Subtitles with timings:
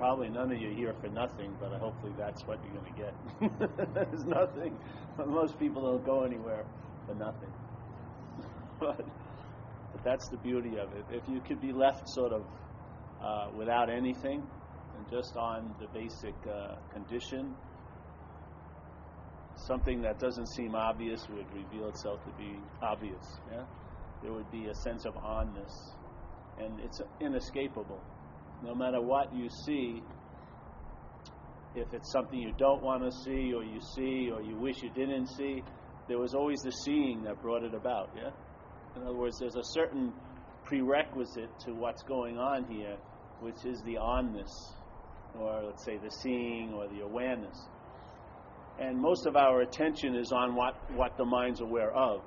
[0.00, 3.94] probably none of you here for nothing, but hopefully that's what you're going to get.
[3.94, 4.74] There's nothing.
[5.26, 6.64] Most people don't go anywhere
[7.06, 7.52] for nothing.
[8.80, 11.04] but, but that's the beauty of it.
[11.12, 12.46] If you could be left sort of
[13.22, 14.42] uh, without anything
[14.96, 17.54] and just on the basic uh, condition,
[19.56, 23.38] something that doesn't seem obvious would reveal itself to be obvious.
[23.52, 23.64] Yeah?
[24.22, 25.92] There would be a sense of onness,
[26.58, 28.00] and it's inescapable
[28.62, 30.02] no matter what you see,
[31.74, 34.90] if it's something you don't want to see, or you see, or you wish you
[34.90, 35.62] didn't see,
[36.08, 38.30] there was always the seeing that brought it about, yeah?
[38.96, 40.12] In other words, there's a certain
[40.64, 42.96] prerequisite to what's going on here,
[43.40, 44.50] which is the onness,
[45.38, 47.56] or let's say the seeing or the awareness.
[48.80, 52.22] And most of our attention is on what, what the mind's aware of.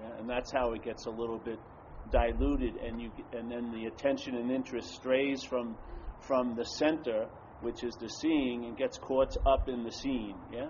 [0.00, 0.18] Yeah?
[0.18, 1.58] And that's how it gets a little bit
[2.10, 5.76] diluted, and you and then the attention and interest strays from
[6.26, 7.26] from the center,
[7.60, 10.36] which is the seeing, and gets caught up in the scene.
[10.52, 10.68] Yeah,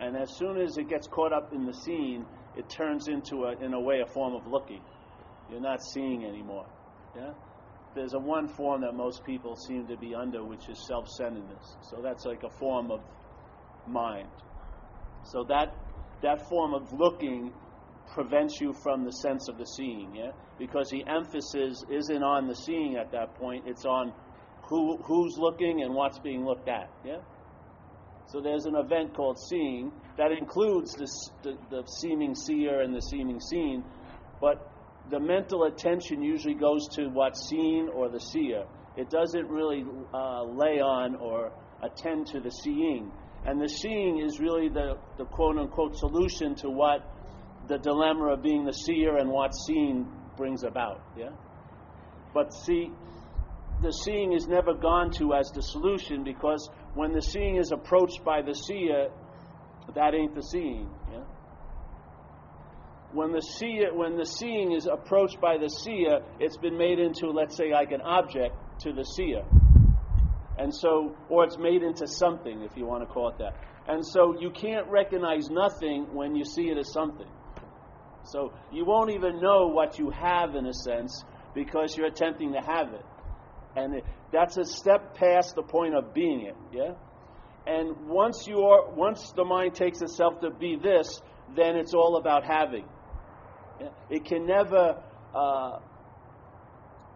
[0.00, 2.24] and as soon as it gets caught up in the scene,
[2.56, 4.82] it turns into a in a way a form of looking.
[5.50, 6.66] You're not seeing anymore.
[7.16, 7.32] Yeah.
[7.94, 11.76] There's a one form that most people seem to be under, which is self-centeredness.
[11.80, 13.00] So that's like a form of
[13.86, 14.28] mind.
[15.24, 15.74] So that
[16.22, 17.52] that form of looking
[18.14, 20.30] prevents you from the sense of the seeing, yeah?
[20.58, 24.12] Because the emphasis isn't on the seeing at that point, it's on
[24.68, 27.18] who, who's looking and what's being looked at, yeah?
[28.26, 33.00] So there's an event called seeing that includes this, the, the seeming seer and the
[33.00, 33.84] seeming seen,
[34.40, 34.70] but
[35.10, 38.64] the mental attention usually goes to what's seen or the seer.
[38.96, 43.10] It doesn't really uh, lay on or attend to the seeing.
[43.46, 47.08] And the seeing is really the, the quote unquote solution to what
[47.68, 51.02] the dilemma of being the seer and what seeing brings about.
[51.16, 51.30] Yeah?
[52.34, 52.90] But see,
[53.82, 58.24] the seeing is never gone to as the solution because when the seeing is approached
[58.24, 59.08] by the seer,
[59.94, 60.88] that ain't the seeing.
[61.12, 61.24] Yeah?
[63.12, 67.30] When the seer, when the seeing is approached by the seer, it's been made into,
[67.30, 69.44] let's say, like an object to the seer,
[70.58, 73.54] and so, or it's made into something, if you want to call it that.
[73.86, 77.26] And so, you can't recognize nothing when you see it as something.
[78.30, 81.24] So you won't even know what you have in a sense
[81.54, 83.04] because you're attempting to have it.
[83.76, 86.92] And it, that's a step past the point of being it, yeah?
[87.66, 91.20] And once you are once the mind takes itself to be this,
[91.54, 92.86] then it's all about having.
[93.80, 93.88] Yeah?
[94.10, 95.02] It can never
[95.34, 95.78] uh,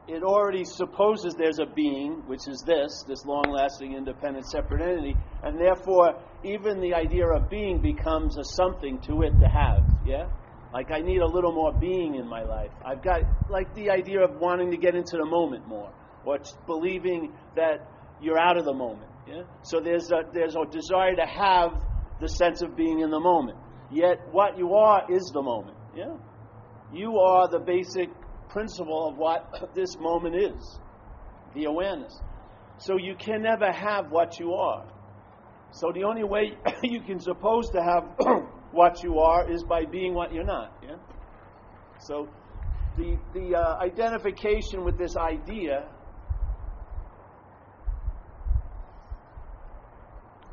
[0.09, 5.17] it already supposes there's a being, which is this, this long lasting, independent, separate entity,
[5.43, 9.85] and therefore even the idea of being becomes a something to it to have.
[10.05, 10.27] Yeah?
[10.73, 12.71] Like I need a little more being in my life.
[12.85, 15.93] I've got like the idea of wanting to get into the moment more,
[16.25, 17.87] or believing that
[18.21, 19.11] you're out of the moment.
[19.27, 19.43] Yeah.
[19.63, 21.73] So there's a there's a desire to have
[22.21, 23.59] the sense of being in the moment.
[23.91, 25.77] Yet what you are is the moment.
[25.95, 26.17] Yeah.
[26.93, 28.09] You are the basic
[28.49, 30.79] principle of what this moment is,
[31.55, 32.19] the awareness.
[32.79, 34.85] So you can never have what you are.
[35.73, 38.05] So the only way you can suppose to have
[38.73, 40.73] what you are is by being what you're not.
[40.83, 40.97] Yeah?
[42.01, 42.29] So
[42.97, 45.89] the, the uh, identification with this idea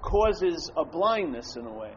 [0.02, 1.92] causes a blindness in a way.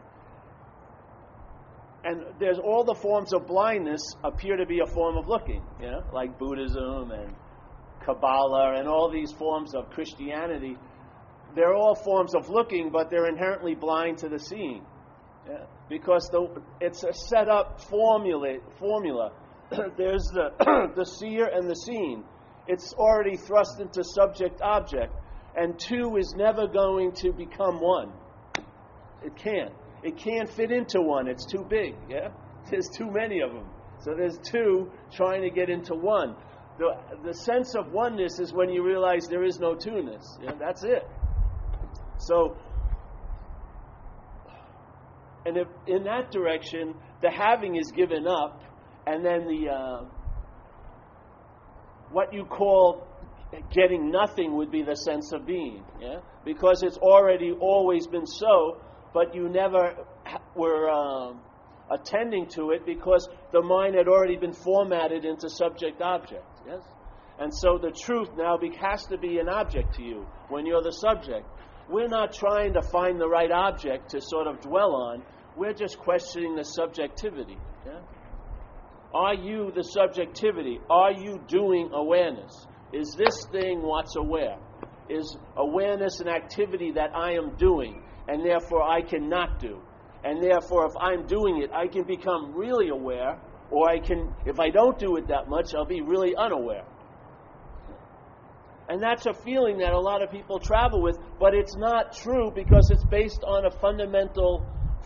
[2.05, 5.87] And there's all the forms of blindness appear to be a form of looking, you
[5.87, 7.33] know, like Buddhism and
[8.05, 10.75] Kabbalah and all these forms of Christianity.
[11.55, 14.83] They're all forms of looking, but they're inherently blind to the seeing.
[15.47, 16.47] Yeah, because the,
[16.81, 18.57] it's a set up formula.
[18.79, 19.31] formula.
[19.95, 20.49] There's the,
[20.95, 22.23] the seer and the seen.
[22.67, 25.13] It's already thrust into subject object.
[25.55, 28.11] And two is never going to become one.
[29.23, 29.71] It can't.
[30.01, 31.27] It can't fit into one.
[31.27, 31.93] It's too big.
[32.09, 32.29] Yeah?
[32.71, 33.69] There's too many of them.
[33.99, 36.35] So there's two trying to get into one.
[36.77, 40.39] The, the sense of oneness is when you realize there is no two-ness.
[40.41, 40.51] Yeah?
[40.59, 41.07] That's it.
[42.17, 42.57] So
[45.45, 48.61] and if in that direction, the having is given up,
[49.05, 50.05] and then the uh,
[52.11, 53.07] what you call
[53.71, 58.81] getting nothing would be the sense of being, yeah, because it's already always been so,
[59.13, 59.95] but you never
[60.55, 61.39] were um,
[61.91, 66.81] attending to it because the mind had already been formatted into subject object, yes.
[67.39, 70.91] And so the truth now has to be an object to you when you're the
[70.91, 71.47] subject.
[71.89, 75.23] We're not trying to find the right object to sort of dwell on.
[75.55, 77.57] We're just questioning the subjectivity.
[77.85, 77.99] Yeah?
[79.13, 80.79] Are you the subjectivity?
[80.89, 82.65] Are you doing awareness?
[82.91, 84.57] Is this thing what's aware?
[85.09, 89.81] is awareness an activity that I am doing, and therefore I cannot do.
[90.23, 93.39] And therefore, if I'm doing it, I can become really aware,
[93.71, 96.85] or I can, if I don't do it that much, I'll be really unaware.
[98.89, 102.51] And that's a feeling that a lot of people travel with, but it's not true
[102.53, 104.65] because it's based on a fundamental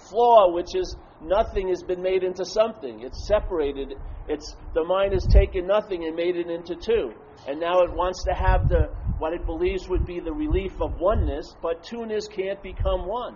[0.09, 3.01] flaw, which is nothing has been made into something.
[3.01, 3.93] It's separated.
[4.27, 7.13] It's the mind has taken nothing and made it into two.
[7.47, 8.89] And now it wants to have the
[9.19, 13.35] what it believes would be the relief of oneness, but two-ness can't become one.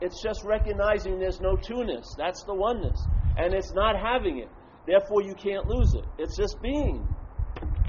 [0.00, 2.14] It's just recognizing there's no two-ness.
[2.16, 2.98] That's the oneness.
[3.36, 4.48] And it's not having it.
[4.86, 6.04] Therefore you can't lose it.
[6.18, 7.06] It's just being.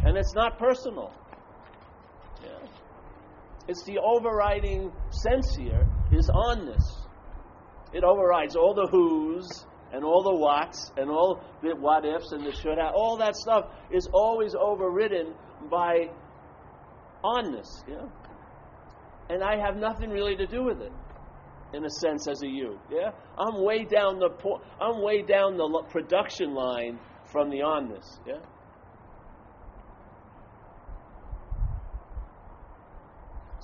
[0.04, 1.12] And it's not personal.
[3.68, 6.84] It's the overriding sense here is onness.
[7.94, 12.46] It overrides all the who's and all the whats and all the what ifs and
[12.46, 12.94] the should have.
[12.94, 15.34] All that stuff is always overridden
[15.72, 16.10] by
[17.24, 17.68] onness.
[17.88, 18.06] Yeah?
[19.30, 20.92] And I have nothing really to do with it,
[21.74, 22.78] in a sense, as a you.
[22.92, 23.12] Yeah?
[23.38, 24.30] I'm way down the
[24.80, 27.00] I'm way down the production line
[27.32, 28.20] from the onness.
[28.28, 28.40] Yeah?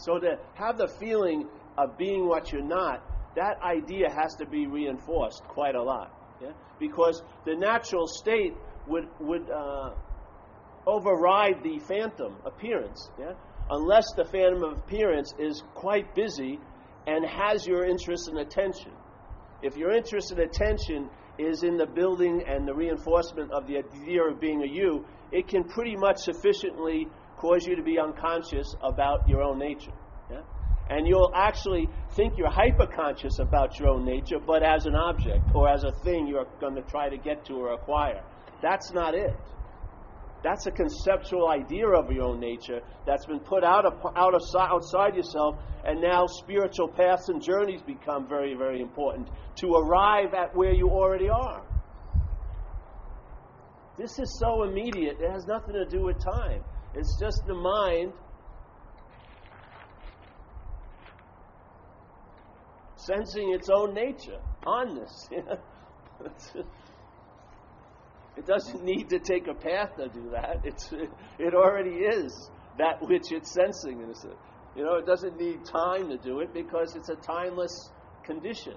[0.04, 3.04] So to have the feeling of being what you're not
[3.36, 6.12] that idea has to be reinforced quite a lot.
[6.42, 6.52] Yeah?
[6.80, 8.54] Because the natural state
[8.88, 9.92] would, would uh,
[10.86, 13.10] override the phantom appearance.
[13.20, 13.34] Yeah?
[13.70, 16.60] Unless the phantom appearance is quite busy
[17.08, 18.92] and has your interest and attention.
[19.62, 24.24] If your interest and attention is in the building and the reinforcement of the idea
[24.24, 27.08] of being a you, it can pretty much sufficiently
[27.42, 29.92] cause you to be unconscious about your own nature.
[30.30, 30.42] Yeah?
[30.92, 35.70] and you'll actually think you're hyperconscious about your own nature, but as an object or
[35.70, 38.22] as a thing you're going to try to get to or acquire.
[38.62, 39.34] That's not it.
[40.44, 44.42] That's a conceptual idea of your own nature that's been put out, of, out of,
[44.60, 45.56] outside yourself,
[45.86, 50.90] and now spiritual paths and journeys become very, very important to arrive at where you
[50.90, 51.64] already are.
[53.98, 56.64] This is so immediate, it has nothing to do with time.
[56.94, 58.14] It's just the mind
[62.98, 65.32] sensing its own nature onness.
[68.38, 70.62] it doesn't need to take a path to do that.
[70.64, 70.92] It's,
[71.40, 74.00] it already is that which it's sensing.
[74.76, 77.90] You know, it doesn't need time to do it because it's a timeless
[78.24, 78.76] condition.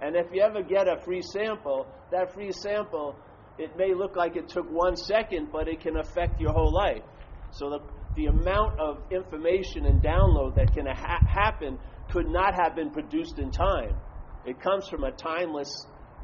[0.00, 3.16] And if you ever get a free sample, that free sample,
[3.58, 7.02] it may look like it took one second, but it can affect your whole life.
[7.52, 7.78] So the,
[8.16, 11.78] the amount of information and download that can ha- happen
[12.10, 13.94] could not have been produced in time.
[14.44, 15.70] It comes from a timeless,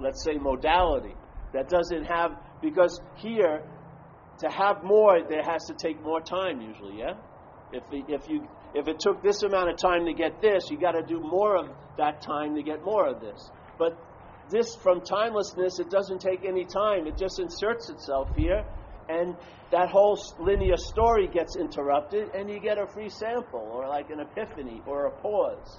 [0.00, 1.14] let's say, modality
[1.52, 2.32] that doesn't have,
[2.62, 3.62] because here,
[4.40, 7.14] to have more, there has to take more time usually, yeah?
[7.72, 10.78] If, the, if, you, if it took this amount of time to get this, you
[10.78, 11.66] got to do more of
[11.98, 13.50] that time to get more of this.
[13.78, 13.96] But
[14.50, 17.06] this, from timelessness, it doesn't take any time.
[17.06, 18.64] It just inserts itself here,
[19.08, 19.36] and
[19.70, 24.20] that whole linear story gets interrupted, and you get a free sample, or like an
[24.20, 25.78] epiphany, or a pause.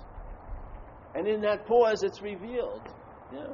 [1.15, 2.81] And in that pause, it's revealed.
[3.33, 3.53] Yeah.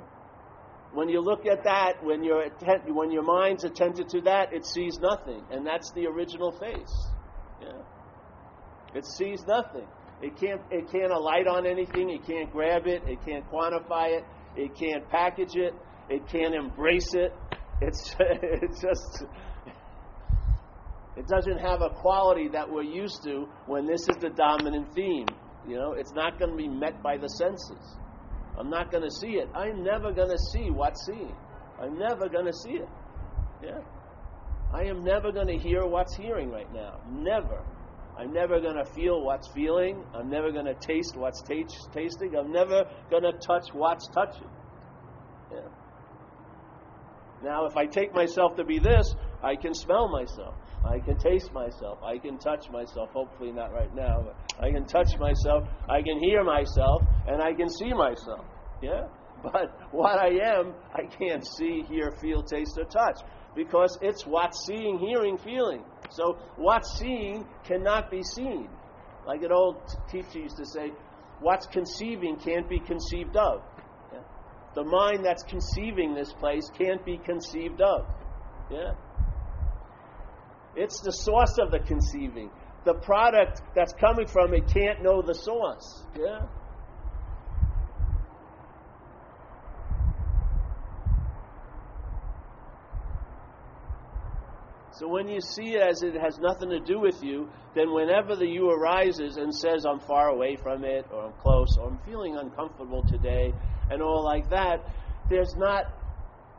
[0.93, 2.39] When you look at that, when, you
[2.87, 7.07] when your mind's attentive to that, it sees nothing, and that's the original face.
[7.61, 7.81] Yeah.
[8.95, 9.87] It sees nothing.
[10.21, 12.09] It can't, it can't alight on anything.
[12.09, 13.03] It can't grab it.
[13.07, 14.23] It can't quantify it.
[14.55, 15.73] It can't package it.
[16.09, 17.33] It can't embrace it.
[17.81, 19.25] It's, it's just
[21.15, 25.27] it doesn't have a quality that we're used to when this is the dominant theme.
[25.67, 27.97] You know, it's not going to be met by the senses.
[28.57, 29.47] I'm not going to see it.
[29.55, 31.35] I'm never going to see what's seeing.
[31.79, 32.89] I'm never going to see it.
[33.63, 33.79] Yeah.
[34.73, 36.99] I am never going to hear what's hearing right now.
[37.09, 37.63] Never.
[38.17, 40.03] I'm never going to feel what's feeling.
[40.13, 42.35] I'm never going to taste what's t- tasting.
[42.35, 44.49] I'm never going to touch what's touching.
[45.51, 45.67] Yeah.
[47.43, 50.55] Now, if I take myself to be this, I can smell myself.
[50.85, 51.99] I can taste myself.
[52.03, 53.09] I can touch myself.
[53.11, 55.67] Hopefully, not right now, but I can touch myself.
[55.89, 58.45] I can hear myself, and I can see myself.
[58.81, 59.07] Yeah?
[59.43, 63.19] But what I am, I can't see, hear, feel, taste, or touch
[63.55, 65.83] because it's what's seeing, hearing, feeling.
[66.09, 68.69] So, what's seeing cannot be seen.
[69.27, 69.77] Like an old
[70.09, 70.91] teacher used to say,
[71.39, 73.61] what's conceiving can't be conceived of.
[74.11, 74.19] Yeah?
[74.75, 78.05] The mind that's conceiving this place can't be conceived of.
[78.71, 78.93] Yeah?
[80.75, 82.49] It's the source of the conceiving.
[82.85, 86.03] The product that's coming from it can't know the source.
[86.19, 86.45] Yeah?
[94.99, 98.35] So when you see it as it has nothing to do with you, then whenever
[98.35, 101.97] the you arises and says, I'm far away from it, or I'm close, or I'm
[102.05, 103.53] feeling uncomfortable today,
[103.89, 104.85] and all like that,
[105.29, 105.85] there's not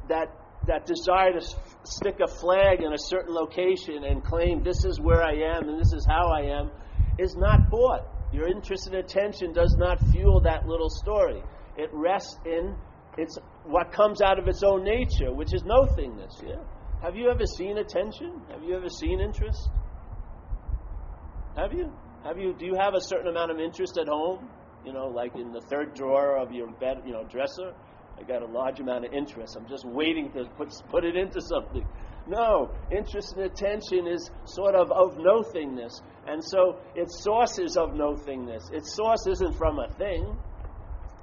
[0.09, 0.29] that,
[0.67, 1.41] that desire to
[1.85, 5.79] stick a flag in a certain location and claim this is where I am and
[5.79, 6.71] this is how I am,
[7.19, 8.07] is not bought.
[8.33, 11.43] Your interest and attention does not fuel that little story.
[11.77, 12.75] It rests in
[13.17, 16.35] it's what comes out of its own nature, which is nothingness.
[16.45, 16.57] Yeah.
[17.03, 18.43] Have you ever seen attention?
[18.51, 19.69] Have you ever seen interest?
[21.57, 21.93] Have you?
[22.25, 22.55] Have you?
[22.59, 24.49] Do you have a certain amount of interest at home?
[24.85, 27.73] You know, like in the third drawer of your bed, you know, dresser.
[28.19, 29.57] I got a large amount of interest.
[29.57, 31.87] I'm just waiting to put put it into something.
[32.27, 37.95] No, interest and attention is sort of of nothingness, and so its source is of
[37.95, 38.71] nothingness.
[38.73, 40.37] Its source isn't from a thing.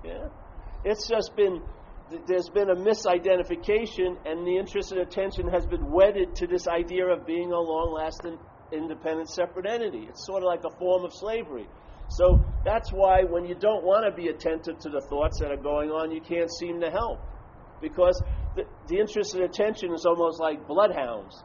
[0.03, 0.27] Yeah,
[0.83, 1.61] it's just been
[2.27, 7.07] there's been a misidentification, and the interest and attention has been wedded to this idea
[7.07, 8.37] of being a long lasting,
[8.71, 10.07] independent, separate entity.
[10.09, 11.67] It's sort of like a form of slavery.
[12.11, 15.61] So that's why when you don't want to be attentive to the thoughts that are
[15.61, 17.19] going on, you can't seem to help.
[17.81, 18.21] Because
[18.55, 21.41] the, the interest and attention is almost like bloodhounds.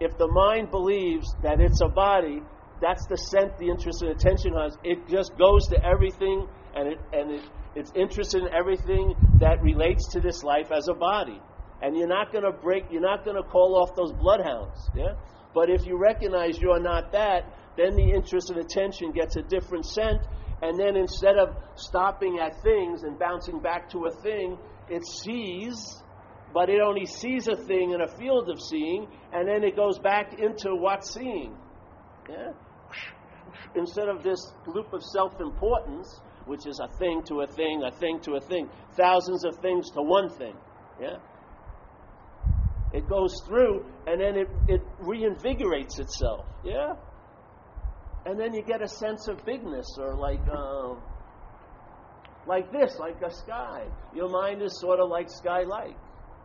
[0.00, 2.40] If the mind believes that it's a body,
[2.80, 4.76] that's the scent the interest and attention has.
[4.82, 7.42] It just goes to everything and it, and it,
[7.74, 11.40] it's interested in everything that relates to this life as a body.
[11.82, 14.88] And you're not going to break, you're not going to call off those bloodhounds.
[14.94, 15.14] Yeah?
[15.54, 17.44] But if you recognize you're not that,
[17.76, 20.20] then the interest and attention gets a different scent.
[20.62, 26.02] And then instead of stopping at things and bouncing back to a thing, it sees,
[26.54, 29.98] but it only sees a thing in a field of seeing, and then it goes
[29.98, 31.54] back into what's seeing.
[32.28, 32.52] Yeah?
[33.74, 37.90] Instead of this loop of self importance, which is a thing to a thing, a
[37.90, 40.54] thing to a thing, thousands of things to one thing.
[41.00, 41.16] Yeah?
[42.92, 46.46] It goes through and then it, it reinvigorates itself.
[46.64, 46.94] Yeah?
[48.26, 51.00] And then you get a sense of bigness or like um,
[52.46, 53.84] like this, like a sky.
[54.14, 55.96] Your mind is sort of like sky like.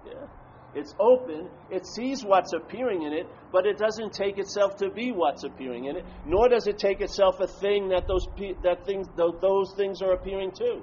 [0.06, 0.28] Yeah?
[0.74, 5.12] It's open, it sees what's appearing in it, but it doesn't take itself to be
[5.12, 8.26] what's appearing in it, nor does it take itself a thing that those
[8.64, 10.82] that things those things are appearing to.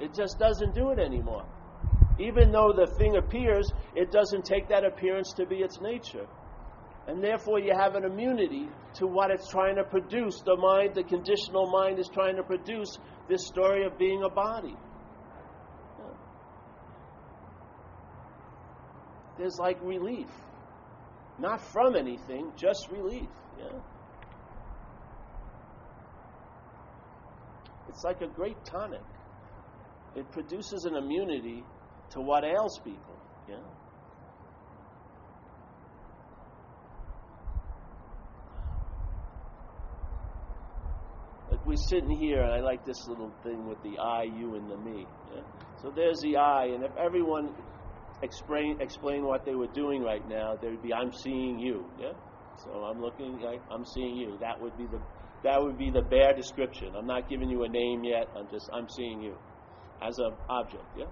[0.00, 1.44] It just doesn't do it anymore.
[2.18, 6.26] Even though the thing appears, it doesn't take that appearance to be its nature.
[7.08, 10.40] And therefore, you have an immunity to what it's trying to produce.
[10.44, 12.98] The mind, the conditional mind, is trying to produce
[13.28, 14.76] this story of being a body.
[19.38, 20.28] there's like relief.
[21.38, 23.28] Not from anything, just relief.
[23.58, 23.78] Yeah.
[27.88, 29.02] It's like a great tonic.
[30.14, 31.62] It produces an immunity
[32.10, 33.16] to what ails people.
[33.48, 33.56] Yeah.
[41.50, 44.70] Like we're sitting here, and I like this little thing with the I, you, and
[44.70, 45.06] the me.
[45.34, 45.42] Yeah?
[45.82, 47.54] So there's the I, and if everyone
[48.22, 51.84] explain explain what they were doing right now, there would be I'm seeing you.
[52.00, 52.12] Yeah.
[52.64, 53.44] So I'm looking.
[53.44, 54.38] I, I'm seeing you.
[54.40, 55.00] That would be the
[55.44, 56.94] that would be the bare description.
[56.96, 58.26] I'm not giving you a name yet.
[58.36, 59.36] I'm just I'm seeing you
[60.02, 60.84] as an object.
[60.96, 61.06] Yeah.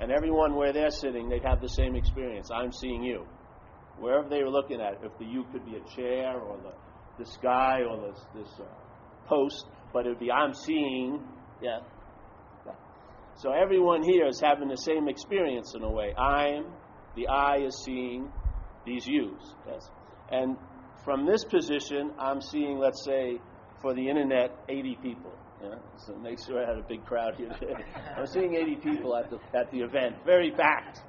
[0.00, 2.50] And everyone where they're sitting, they'd have the same experience.
[2.54, 3.26] I'm seeing you.
[3.98, 6.72] Wherever they were looking at, if the you could be a chair or the
[7.22, 8.64] the sky or this this uh,
[9.28, 11.22] post, but it would be I'm seeing.
[11.62, 11.80] Yeah.
[13.36, 16.12] So everyone here is having the same experience in a way.
[16.14, 16.66] I'm,
[17.14, 18.32] the I is seeing
[18.84, 19.54] these yous.
[19.64, 19.88] Yes?
[20.32, 20.56] And
[21.04, 23.38] from this position, I'm seeing, let's say,
[23.80, 25.32] for the internet, 80 people.
[25.62, 25.76] Yeah?
[25.98, 27.74] So make sure I had a big crowd here today.
[28.16, 31.02] I'm seeing 80 people at the, at the event, very packed,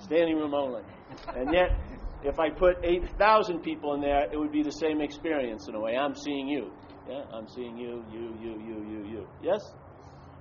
[0.00, 0.82] standing room only.
[1.28, 1.78] And yet,
[2.24, 5.80] if I put 8,000 people in there, it would be the same experience in a
[5.80, 5.96] way.
[5.96, 6.72] I'm seeing you.
[7.08, 7.22] Yeah?
[7.32, 9.28] I'm seeing you, you, you, you, you, you.
[9.42, 9.60] Yes?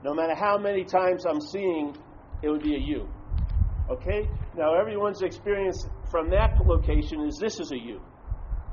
[0.03, 1.95] No matter how many times I'm seeing,
[2.41, 3.07] it would be a you.
[3.89, 4.29] Okay?
[4.55, 8.01] Now, everyone's experience from that location is this is a you.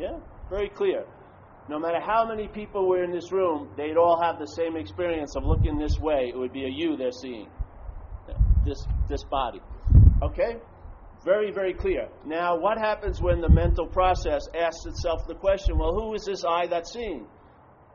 [0.01, 0.19] Yeah?
[0.51, 1.05] Very clear.
[1.69, 5.35] No matter how many people were in this room, they'd all have the same experience
[5.37, 6.31] of looking this way.
[6.35, 7.49] It would be a you they're seeing.
[8.67, 9.61] This, this body.
[10.23, 10.57] Okay?
[11.25, 12.09] Very, very clear.
[12.27, 16.45] Now, what happens when the mental process asks itself the question, well, who is this
[16.45, 17.27] I that's seeing?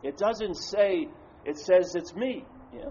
[0.03, 1.07] It doesn't say,
[1.45, 2.45] it says it's me.
[2.73, 2.89] Yeah?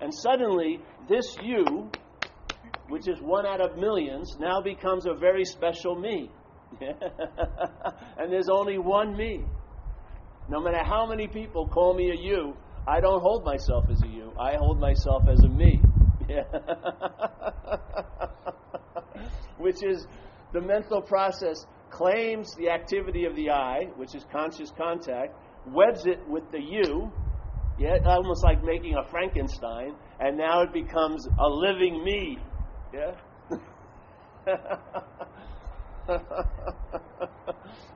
[0.00, 1.90] And suddenly, this you,
[2.88, 6.30] which is one out of millions, now becomes a very special me.
[6.80, 9.44] and there's only one me.
[10.48, 14.08] No matter how many people call me a you, I don't hold myself as a
[14.08, 14.32] you.
[14.38, 15.80] I hold myself as a me.
[19.58, 20.06] which is
[20.52, 25.34] the mental process claims the activity of the I, which is conscious contact,
[25.66, 27.10] weds it with the you,
[27.78, 32.38] yeah, almost like making a Frankenstein, and now it becomes a living me.
[32.92, 33.12] Yeah?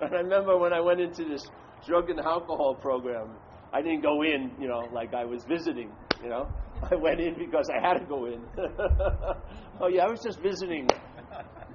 [0.00, 1.42] and I remember when I went into this
[1.86, 3.30] drug and alcohol program,
[3.72, 5.90] I didn't go in, you know, like I was visiting,
[6.22, 6.48] you know.
[6.90, 8.42] I went in because I had to go in.
[9.80, 10.88] oh, yeah, I was just visiting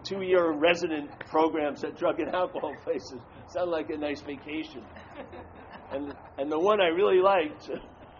[0.03, 3.19] two year resident programs at drug and alcohol places.
[3.47, 4.83] Sounded like a nice vacation.
[5.91, 7.69] And, and the one I really liked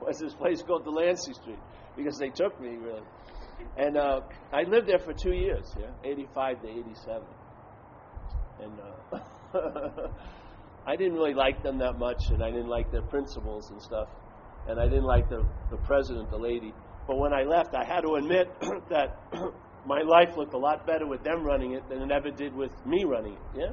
[0.00, 1.58] was this place called Delancey Street
[1.96, 3.02] because they took me, really.
[3.76, 4.20] And uh,
[4.52, 7.22] I lived there for two years, yeah, 85 to 87.
[8.62, 9.18] And uh,
[10.86, 14.08] I didn't really like them that much, and I didn't like their principles and stuff.
[14.68, 16.72] And I didn't like the, the president, the lady.
[17.06, 18.48] But when I left, I had to admit
[18.90, 19.18] that
[19.86, 22.72] my life looked a lot better with them running it than it ever did with
[22.86, 23.60] me running it.
[23.60, 23.72] Yeah,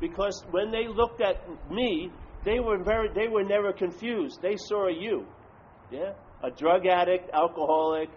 [0.00, 1.36] because when they looked at
[1.70, 2.10] me,
[2.46, 4.40] they were very, they were never confused.
[4.40, 5.26] They saw a you.
[5.90, 6.12] Yeah,
[6.42, 8.08] a drug addict, alcoholic,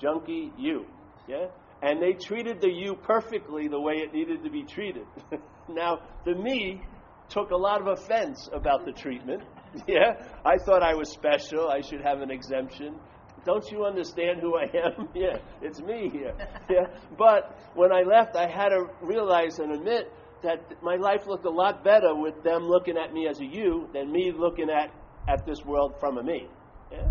[0.00, 0.84] junkie, you.
[1.28, 1.46] Yeah,
[1.82, 5.06] and they treated the you perfectly the way it needed to be treated.
[5.68, 6.82] now the me
[7.28, 9.42] took a lot of offense about the treatment.
[9.86, 11.68] Yeah, I thought I was special.
[11.68, 12.98] I should have an exemption.
[13.44, 15.08] Don't you understand who I am?
[15.14, 16.32] yeah, it's me here.
[16.70, 16.86] Yeah,
[17.18, 20.10] but when I left, I had to realize and admit
[20.46, 23.88] that my life looked a lot better with them looking at me as a you
[23.92, 24.90] than me looking at
[25.28, 26.48] at this world from a me.
[26.90, 27.10] Yeah,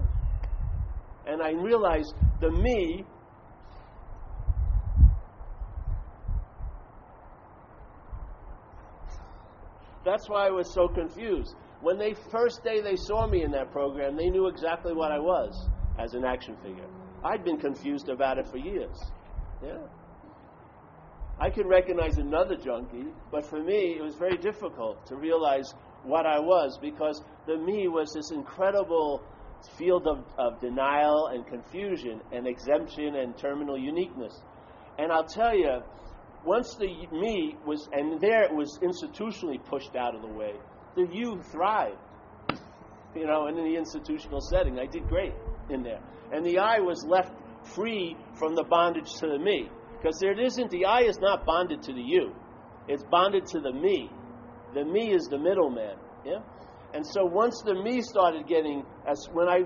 [1.28, 3.06] and I realized the me
[10.06, 11.56] That's why I was so confused.
[11.82, 15.18] When they first day they saw me in that program, they knew exactly what I
[15.18, 16.88] was as an action figure.
[17.24, 18.96] I'd been confused about it for years.
[19.64, 19.80] Yeah.
[21.40, 26.26] I could recognize another junkie, but for me it was very difficult to realize what
[26.26, 29.22] I was because the me was this incredible
[29.78, 34.34] field of, of denial and confusion and exemption and terminal uniqueness.
[34.98, 35.82] And I'll tell you,
[36.46, 40.54] once the me was, and there it was institutionally pushed out of the way,
[40.96, 41.98] the you thrived.
[43.16, 45.34] You know, in the institutional setting, I did great
[45.70, 46.00] in there.
[46.32, 47.32] And the I was left
[47.74, 49.70] free from the bondage to the me.
[50.06, 52.36] Because there it isn't, the I is not bonded to the you,
[52.88, 54.12] it's bonded to the me.
[54.76, 55.98] The me is the middleman.
[56.24, 56.42] Yeah?
[56.94, 59.62] And so once the me started getting, as when I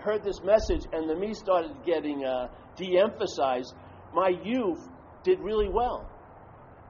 [0.00, 3.74] heard this message and the me started getting uh, de emphasized,
[4.14, 4.78] my you
[5.24, 6.08] did really well.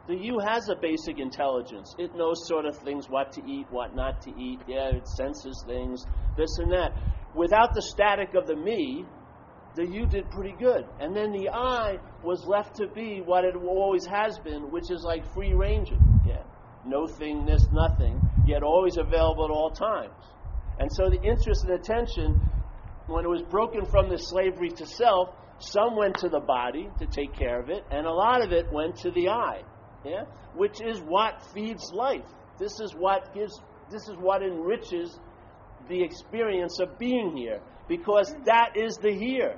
[0.07, 1.97] The you has a basic intelligence.
[1.99, 4.61] It knows sort of things, what to eat, what not to eat.
[4.69, 6.05] Yeah, it senses things,
[6.37, 6.93] this and that.
[7.35, 9.07] Without the static of the me,
[9.75, 10.87] the you did pretty good.
[11.01, 15.03] And then the I was left to be what it always has been, which is
[15.03, 16.01] like free ranging.
[16.27, 16.43] Yeah.
[16.85, 20.13] No thingness, nothing, yet always available at all times.
[20.79, 22.41] And so the interest and attention,
[23.07, 27.07] when it was broken from the slavery to self, some went to the body to
[27.07, 29.63] take care of it, and a lot of it went to the I
[30.05, 32.25] yeah, which is what feeds life.
[32.59, 33.61] This is what gives.
[33.91, 35.19] This is what enriches
[35.89, 39.57] the experience of being here, because that is the here.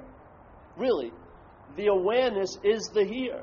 [0.76, 1.12] Really,
[1.76, 3.42] the awareness is the here.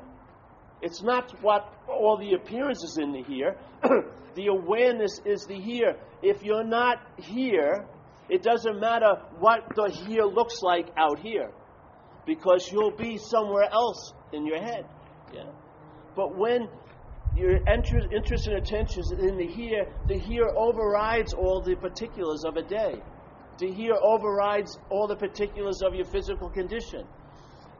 [0.80, 3.56] It's not what all the appearances in the here.
[4.34, 5.96] the awareness is the here.
[6.22, 7.86] If you're not here,
[8.28, 11.50] it doesn't matter what the here looks like out here,
[12.26, 14.86] because you'll be somewhere else in your head.
[15.32, 15.44] Yeah.
[16.14, 16.68] But when
[17.36, 19.86] your interest and attention is in the here.
[20.06, 23.00] The here overrides all the particulars of a day.
[23.58, 27.06] The here overrides all the particulars of your physical condition.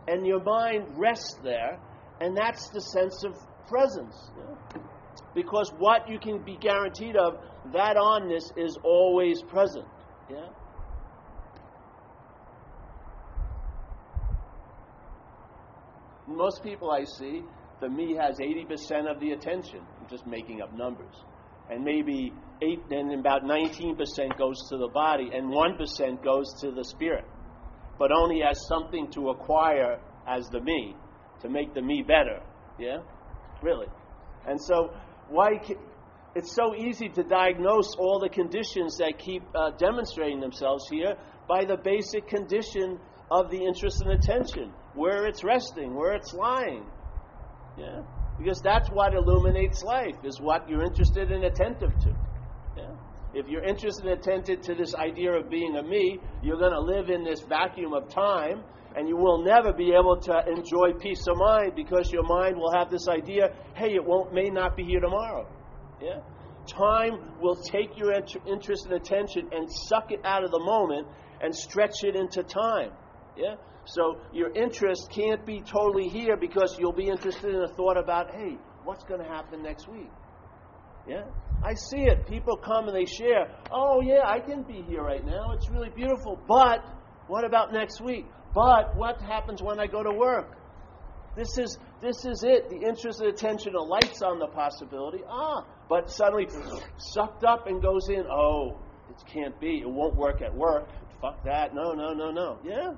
[0.08, 1.78] And your mind rests there,
[2.20, 3.34] and that's the sense of
[3.68, 4.30] presence.
[4.36, 4.80] Yeah?
[5.34, 7.38] Because what you can be guaranteed of,
[7.72, 9.86] that onness is always present.
[10.30, 10.48] Yeah?
[16.26, 17.42] Most people I see
[17.80, 19.80] the me has 80% of the attention.
[20.00, 21.14] I'm just making up numbers.
[21.68, 22.32] And maybe
[22.62, 23.96] eight, then about 19%
[24.38, 27.24] goes to the body, and 1% goes to the spirit.
[27.98, 30.94] But only as something to acquire as the me,
[31.40, 32.40] to make the me better.
[32.78, 32.98] Yeah?
[33.62, 33.88] Really.
[34.46, 34.94] And so,
[35.28, 35.60] why?
[36.34, 41.16] It's so easy to diagnose all the conditions that keep uh, demonstrating themselves here
[41.48, 42.98] by the basic condition
[43.30, 46.84] of the interest and attention, where it's resting, where it's lying,
[47.78, 48.02] yeah?
[48.38, 52.14] Because that's what illuminates life, is what you're interested and attentive to.
[52.76, 52.90] Yeah?
[53.34, 56.80] If you're interested and attentive to this idea of being a me, you're going to
[56.80, 58.62] live in this vacuum of time,
[58.94, 62.72] And you will never be able to enjoy peace of mind because your mind will
[62.72, 65.48] have this idea, hey, it won't may not be here tomorrow.
[66.00, 66.20] Yeah?
[66.66, 71.06] Time will take your interest and attention and suck it out of the moment
[71.40, 72.90] and stretch it into time.
[73.36, 73.54] Yeah?
[73.84, 78.30] So your interest can't be totally here because you'll be interested in a thought about,
[78.34, 80.10] hey, what's going to happen next week?
[81.08, 81.24] Yeah?
[81.64, 82.26] I see it.
[82.26, 85.52] People come and they share, oh, yeah, I can be here right now.
[85.52, 86.38] It's really beautiful.
[86.48, 86.84] But
[87.28, 88.26] what about next week?
[88.54, 90.56] But what happens when I go to work?
[91.34, 92.68] This is this is it.
[92.68, 95.22] The interest and attention lights on the possibility.
[95.26, 96.46] Ah, but suddenly
[96.98, 98.26] sucked up and goes in.
[98.30, 99.78] Oh, it can't be.
[99.78, 100.88] It won't work at work.
[101.22, 101.74] Fuck that.
[101.74, 102.58] No, no, no, no.
[102.64, 102.92] Yeah.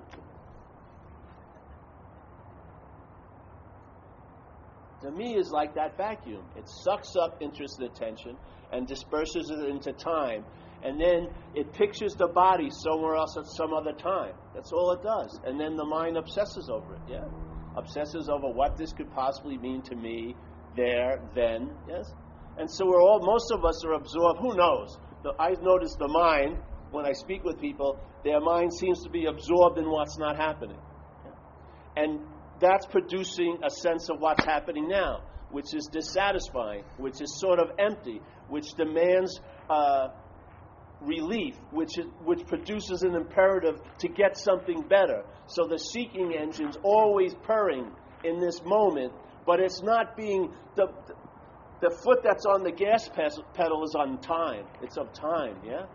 [5.05, 6.45] To me, is like that vacuum.
[6.57, 8.37] It sucks up interest and attention
[8.73, 10.45] and disperses it into time,
[10.83, 14.35] and then it pictures the body somewhere else at some other time.
[14.55, 15.39] That's all it does.
[15.45, 17.01] And then the mind obsesses over it.
[17.09, 17.25] Yeah
[17.77, 20.35] obsesses over what this could possibly mean to me
[20.77, 22.05] there, then, yes?
[22.59, 24.41] And so we're all, most of us are absorbed.
[24.41, 24.97] Who knows?
[25.23, 26.59] The, I notice the mind,
[26.91, 30.79] when I speak with people, their mind seems to be absorbed in what's not happening.
[31.97, 32.21] And
[32.61, 37.71] that's producing a sense of what's happening now, which is dissatisfying, which is sort of
[37.79, 40.09] empty, which demands uh,
[41.01, 45.23] relief, which, is, which produces an imperative to get something better.
[45.47, 47.91] So the seeking engine's always purring
[48.25, 49.13] in this moment,
[49.47, 50.87] but it's not being the,
[51.81, 54.65] the foot that's on the gas pedal is on time.
[54.83, 55.87] It's of time, yeah?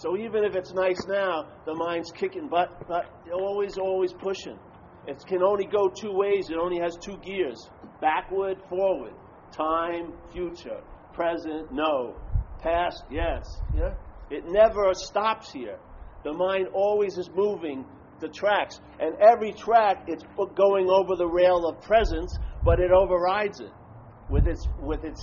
[0.00, 4.58] So even if it's nice now, the mind's kicking, but, but always, always pushing.
[5.06, 6.48] It can only go two ways.
[6.48, 7.68] It only has two gears
[8.00, 9.12] backward, forward.
[9.52, 10.80] Time, future.
[11.12, 12.16] Present, no.
[12.62, 13.44] Past, yes.
[13.76, 13.92] Yeah?
[14.30, 15.78] It never stops here.
[16.24, 17.84] The mind always is moving
[18.20, 18.80] the tracks.
[19.00, 23.72] And every track, it's going over the rail of presence, but it overrides it
[24.30, 25.22] with its, with its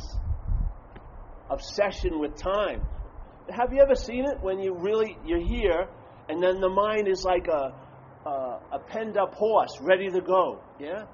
[1.49, 2.81] obsession with time.
[3.49, 5.87] Have you ever seen it when you really, you're here,
[6.29, 7.73] and then the mind is like a,
[8.25, 10.59] a, a penned up horse ready to go?
[10.79, 11.05] Yeah?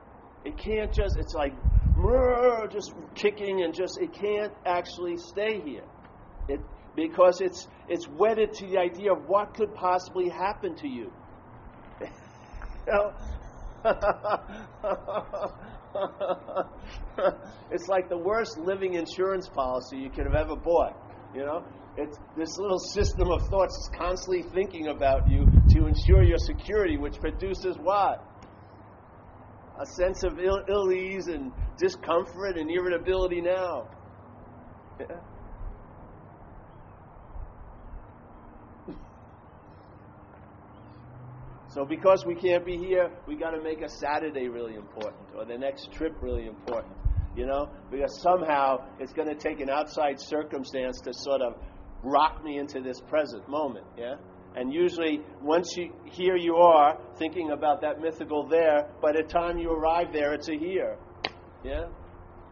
[0.43, 1.53] It can't just, it's like,
[2.71, 5.85] just kicking and just, it can't actually stay here.
[6.47, 6.59] It,
[6.95, 11.11] because it's, it's wedded to the idea of what could possibly happen to you.
[12.01, 12.07] you
[12.87, 13.13] know?
[17.71, 20.95] it's like the worst living insurance policy you could have ever bought.
[21.33, 21.63] You know,
[21.97, 26.97] it's this little system of thoughts is constantly thinking about you to ensure your security,
[26.97, 28.23] which produces what?
[29.79, 33.87] A sense of Ill, Ill ease and discomfort and irritability now.
[41.73, 45.43] So because we can't be here, we got to make a Saturday really important or
[45.43, 46.93] the next trip really important.
[47.35, 51.55] You know, because somehow it's going to take an outside circumstance to sort of
[52.03, 53.85] rock me into this present moment.
[53.97, 54.15] Yeah.
[54.55, 58.87] And usually, once you here you are thinking about that mythical there.
[59.01, 60.97] By the time you arrive there, it's a here.
[61.63, 61.85] Yeah.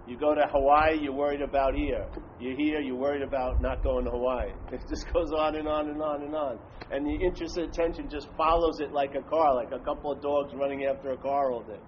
[0.08, 2.08] You go to Hawaii, you're worried about here.
[2.40, 4.52] You're here, you're worried about not going to Hawaii.
[4.72, 6.60] It just goes on and on and on and on.
[6.90, 10.22] And the interest and attention just follows it like a car, like a couple of
[10.22, 11.80] dogs running after a car all day.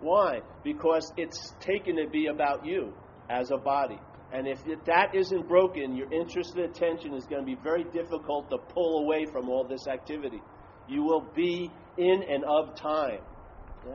[0.00, 0.40] Why?
[0.62, 2.92] Because it's taken to be about you
[3.30, 3.98] as a body.
[4.32, 8.50] And if that isn't broken, your interest and attention is going to be very difficult
[8.50, 10.42] to pull away from all this activity.
[10.88, 13.20] You will be in and of time.
[13.86, 13.94] Yeah?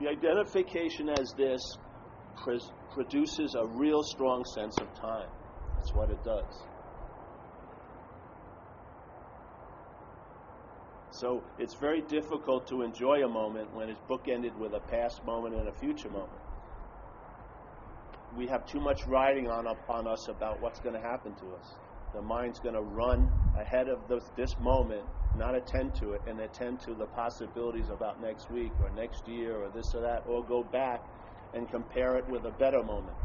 [0.00, 1.60] The identification as this
[2.92, 5.28] produces a real strong sense of time.
[5.76, 6.62] That's what it does.
[11.10, 15.54] So it's very difficult to enjoy a moment when it's bookended with a past moment
[15.54, 16.42] and a future moment.
[18.36, 21.74] We have too much riding on upon us about what's going to happen to us.
[22.12, 25.04] The mind's going to run ahead of this, this moment
[25.36, 29.56] not attend to it and attend to the possibilities about next week or next year
[29.56, 31.00] or this or that, or go back
[31.54, 33.16] and compare it with a better moment.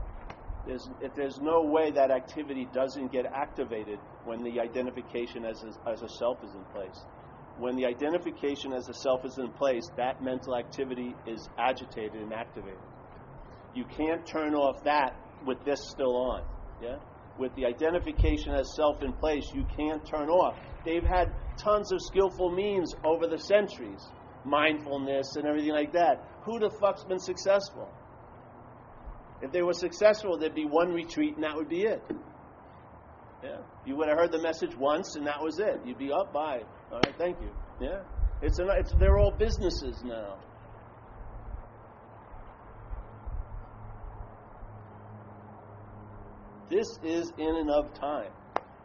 [0.66, 5.90] There's, if there's no way that activity doesn't get activated when the identification as a,
[5.90, 7.04] as a self is in place.
[7.58, 12.32] When the identification as a self is in place, that mental activity is agitated and
[12.32, 12.80] activated.
[13.74, 16.44] You can't turn off that with this still on.
[16.82, 16.98] Yeah?
[17.38, 20.56] With the identification as self in place, you can't turn off.
[20.86, 24.08] They've had tons of skillful means over the centuries
[24.44, 26.26] mindfulness and everything like that.
[26.44, 27.90] Who the fuck's been successful?
[29.42, 32.04] If they were successful, there'd be one retreat and that would be it.
[33.44, 33.58] Yeah.
[33.86, 35.82] You would have heard the message once and that was it.
[35.84, 36.62] You'd be up by.
[36.92, 37.50] All right, thank you.
[37.80, 38.02] Yeah.
[38.42, 40.38] It's, an, it's they're all businesses now.
[46.70, 48.32] This is in and of time.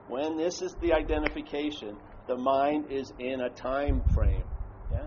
[0.08, 4.42] When this is the identification, the mind is in a time frame.
[4.90, 5.06] Yeah?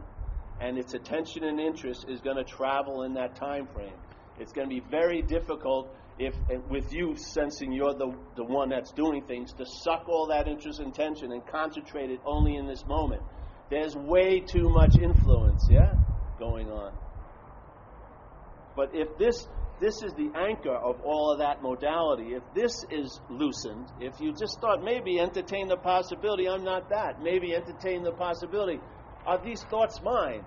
[0.62, 3.98] And its attention and interest is going to travel in that time frame.
[4.40, 6.34] It's going to be very difficult if
[6.70, 10.80] with you sensing you're the, the one that's doing things to suck all that interest
[10.80, 13.22] and tension and concentrate it only in this moment.
[13.70, 15.94] There's way too much influence, yeah,
[16.38, 16.94] going on.
[18.76, 19.48] But if this
[19.80, 22.34] this is the anchor of all of that modality.
[22.34, 27.22] If this is loosened, if you just thought maybe entertain the possibility, I'm not that.
[27.22, 28.80] Maybe entertain the possibility,
[29.26, 30.44] are these thoughts mine?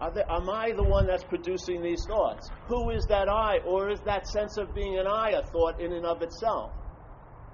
[0.00, 2.50] Am I the one that's producing these thoughts?
[2.68, 5.92] Who is that I, or is that sense of being an I a thought in
[5.92, 6.72] and of itself?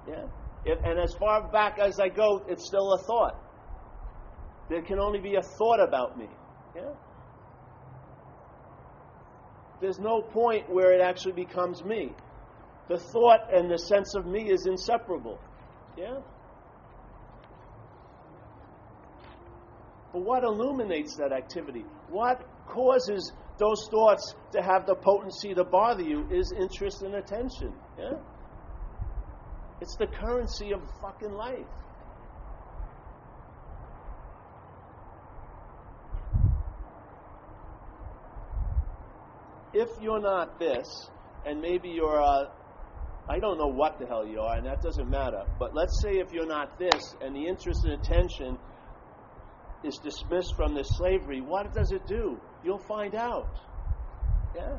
[0.09, 0.25] Yeah.
[0.65, 3.39] If, and as far back as I go, it's still a thought.
[4.69, 6.29] There can only be a thought about me.
[6.75, 6.93] Yeah
[9.83, 12.13] there's no point where it actually becomes me.
[12.89, 15.41] The thought and the sense of me is inseparable.
[15.99, 16.19] Yeah?
[20.13, 21.85] But what illuminates that activity?
[22.13, 27.73] What causes those thoughts to have the potency to bother you is interest and attention.
[27.99, 28.13] Yeah?
[29.81, 31.67] It's the currency of fucking life.
[39.75, 41.11] if you're not this,
[41.47, 42.51] and maybe you're a,
[43.29, 46.19] I don't know what the hell you are, and that doesn't matter, but let's say
[46.19, 48.59] if you're not this, and the interest and attention
[49.85, 52.39] is dismissed from this slavery, what does it do?
[52.65, 53.59] You'll find out.
[54.55, 54.77] Yeah?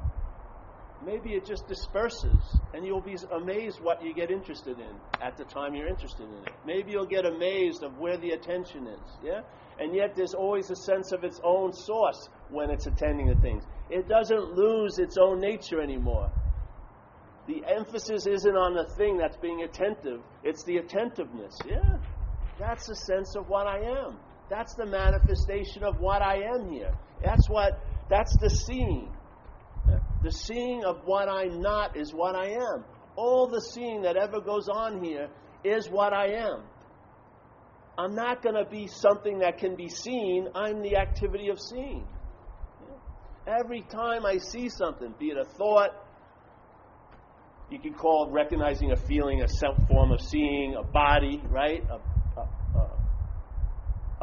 [1.06, 5.44] Maybe it just disperses, and you'll be amazed what you get interested in at the
[5.44, 6.54] time you're interested in it.
[6.66, 9.18] Maybe you'll get amazed of where the attention is.
[9.22, 9.42] Yeah?
[9.80, 13.64] And yet there's always a sense of its own source when it's attending to things
[13.90, 16.32] it doesn't lose its own nature anymore.
[17.48, 21.58] The emphasis isn't on the thing that's being attentive, it's the attentiveness.
[21.66, 21.98] Yeah,
[22.58, 24.18] that's the sense of what I am.
[24.54, 26.94] That's the manifestation of what I am here.
[27.24, 29.10] That's what, that's the seeing.
[30.24, 32.84] The seeing of what I'm not is what I am.
[33.16, 35.28] All the seeing that ever goes on here
[35.64, 36.62] is what I am.
[37.98, 42.06] I'm not going to be something that can be seen, I'm the activity of seeing.
[43.48, 45.90] Every time I see something, be it a thought,
[47.72, 51.84] you could call recognizing a feeling a self form of seeing, a body, right?
[51.90, 52.13] A,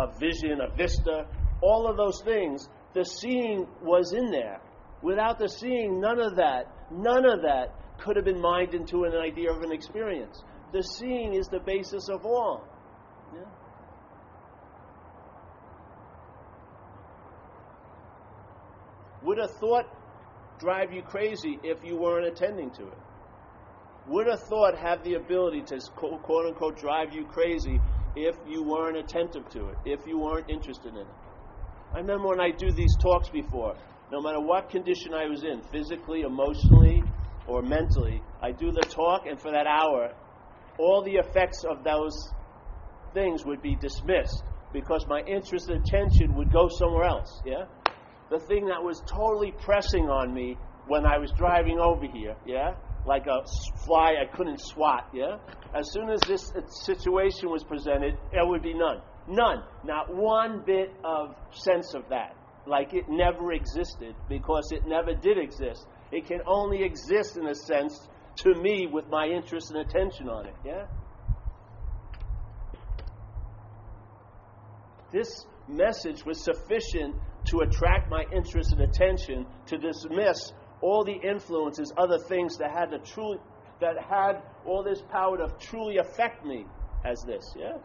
[0.00, 1.26] a, vision, a vista,
[1.60, 4.60] all of those things, the seeing was in there.
[5.02, 9.14] Without the seeing, none of that, none of that could have been mined into an
[9.14, 10.42] idea of an experience.
[10.72, 12.64] The seeing is the basis of all.
[13.34, 13.40] Yeah?
[19.22, 19.86] Would a thought
[20.58, 22.98] drive you crazy if you weren't attending to it?
[24.08, 27.80] Would a thought have the ability to quote unquote drive you crazy
[28.16, 31.14] if you weren't attentive to it, if you weren't interested in it?
[31.94, 33.74] I remember when I do these talks before,
[34.10, 37.02] no matter what condition I was in, physically, emotionally,
[37.46, 40.12] or mentally, I do the talk, and for that hour,
[40.78, 42.12] all the effects of those
[43.14, 44.42] things would be dismissed
[44.72, 47.42] because my interest and attention would go somewhere else.
[47.44, 47.64] Yeah?
[48.30, 52.74] the thing that was totally pressing on me when I was driving over here, yeah?
[53.06, 53.44] Like a
[53.84, 55.38] fly I couldn't swat, yeah?
[55.74, 59.00] As soon as this uh, situation was presented, there would be none.
[59.28, 59.62] None.
[59.84, 62.36] Not one bit of sense of that.
[62.66, 65.86] Like it never existed because it never did exist.
[66.12, 68.08] It can only exist in a sense
[68.38, 70.86] to me with my interest and attention on it, yeah?
[75.12, 81.92] This message was sufficient to attract my interest and attention, to dismiss all the influences,
[81.96, 83.38] other things that had to truly
[83.80, 86.66] that had all this power to truly affect me
[87.04, 87.78] as this, yeah?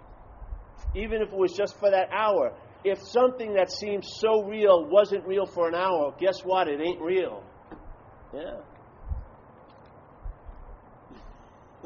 [0.93, 2.51] Even if it was just for that hour.
[2.83, 6.67] If something that seems so real wasn't real for an hour, guess what?
[6.67, 7.43] It ain't real.
[8.33, 8.57] Yeah.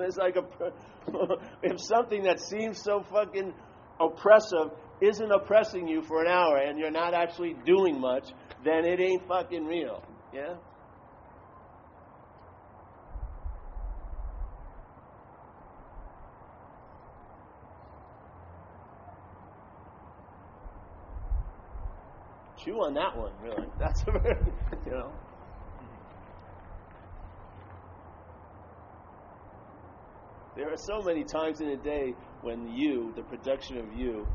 [0.01, 0.71] It's like a
[1.61, 3.53] if something that seems so fucking
[3.99, 8.29] oppressive isn't oppressing you for an hour and you're not actually doing much,
[8.63, 10.01] then it ain't fucking real.
[10.33, 10.55] Yeah?
[22.63, 23.67] Chew on that one, really.
[23.79, 24.35] That's a very,
[24.85, 25.11] you know.
[30.55, 34.27] There are so many times in a day when you, the production of you,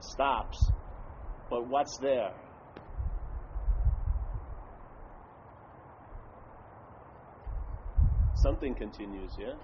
[0.00, 0.70] stops,
[1.50, 2.30] but what's there?
[8.34, 9.54] Something continues, yeah?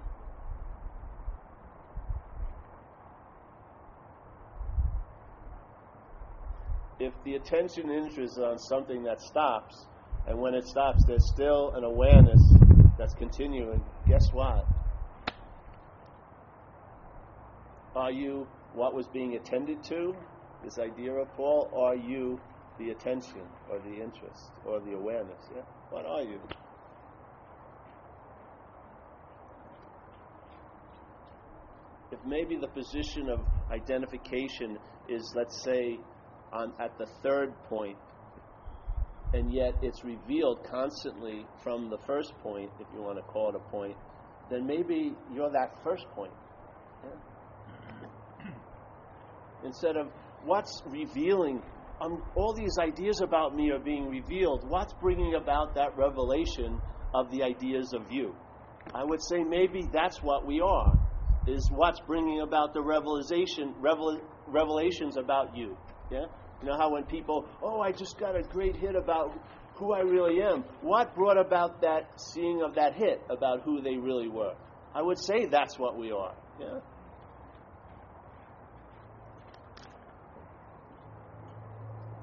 [7.05, 9.85] If the attention interest is on something that stops,
[10.25, 12.41] and when it stops, there's still an awareness
[12.97, 14.65] that's continuing, guess what?
[17.95, 20.15] Are you what was being attended to,
[20.63, 22.39] this idea of Paul, are you
[22.79, 25.39] the attention, or the interest, or the awareness?
[25.55, 25.61] Yeah?
[25.91, 26.39] What are you?
[32.11, 35.99] If maybe the position of identification is, let's say,
[36.53, 37.97] on, at the third point,
[39.33, 43.55] and yet it's revealed constantly from the first point, if you want to call it
[43.55, 43.95] a point,
[44.49, 46.31] then maybe you're that first point.
[47.03, 48.49] Yeah?
[49.65, 50.07] Instead of
[50.45, 51.61] what's revealing,
[52.01, 56.79] um, all these ideas about me are being revealed, what's bringing about that revelation
[57.13, 58.33] of the ideas of you?
[58.93, 60.95] I would say maybe that's what we are,
[61.47, 65.75] is what's bringing about the revelation, revel, revelations about you.
[66.11, 66.25] Yeah?
[66.61, 69.37] You know how when people, oh, I just got a great hit about
[69.75, 70.63] who I really am.
[70.81, 74.53] What brought about that seeing of that hit about who they really were?
[74.93, 76.33] I would say that's what we are.
[76.59, 76.79] Yeah.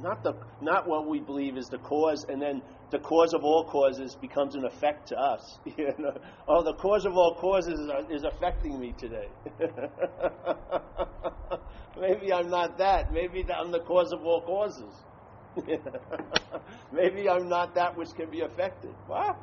[0.01, 2.63] Not the not what we believe is the cause, and then
[2.93, 5.59] the cause of all causes becomes an effect to us.
[5.77, 6.13] You know?
[6.47, 9.29] Oh, the cause of all causes is, is affecting me today.
[11.99, 13.13] Maybe I'm not that.
[13.13, 14.95] Maybe I'm the cause of all causes.
[16.93, 18.95] Maybe I'm not that which can be affected.
[19.07, 19.41] What?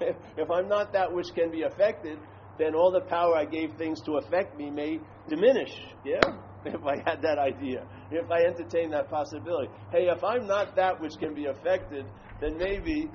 [0.00, 2.18] if I'm not that which can be affected,
[2.58, 5.72] then all the power I gave things to affect me may diminish.
[6.04, 6.20] Yeah?
[6.64, 9.72] If I had that idea, if I entertain that possibility.
[9.90, 12.04] Hey, if I'm not that which can be affected,
[12.40, 13.10] then maybe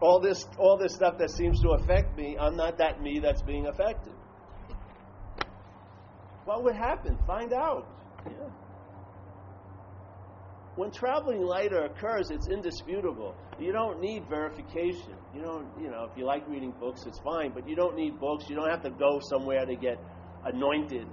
[0.00, 3.42] all this all this stuff that seems to affect me, I'm not that me that's
[3.42, 4.12] being affected.
[6.44, 7.18] What would happen?
[7.26, 7.86] Find out.
[8.26, 8.48] Yeah.
[10.76, 13.34] When traveling lighter occurs, it's indisputable.
[13.58, 15.16] You don't need verification.
[15.34, 18.18] You don't, you know, if you like reading books, it's fine, but you don't need
[18.18, 18.44] books.
[18.48, 19.98] You don't have to go somewhere to get
[20.44, 21.06] anointed,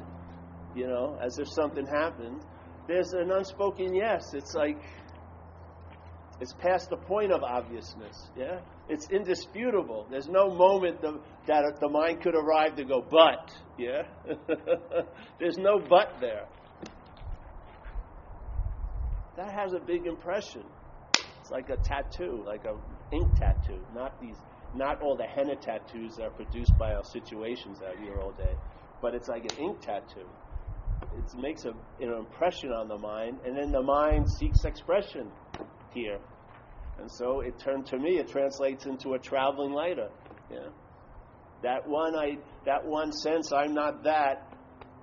[0.76, 2.42] you know, as if something happened.
[2.88, 4.34] There's an unspoken yes.
[4.34, 4.78] It's like,
[6.40, 8.60] it's past the point of obviousness, yeah?
[8.90, 10.08] It's indisputable.
[10.10, 14.04] There's no moment the, that the mind could arrive to go, but, yeah?
[15.40, 16.46] There's no but there.
[19.36, 20.64] That has a big impression.
[21.42, 22.76] It's like a tattoo, like a
[23.16, 24.38] ink tattoo, not these,
[24.76, 28.54] not all the henna tattoos that are produced by our situations out here all day,
[29.02, 30.28] but it's like an ink tattoo.
[31.18, 35.32] It makes a, an impression on the mind, and then the mind seeks expression
[35.90, 36.20] here.
[37.00, 40.10] And so it turned to me, it translates into a traveling lighter.
[40.50, 40.70] Yeah.
[41.64, 44.48] That one I that one sense I'm not that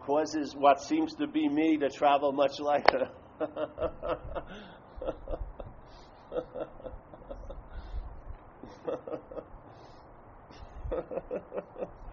[0.00, 3.08] causes what seems to be me to travel much lighter.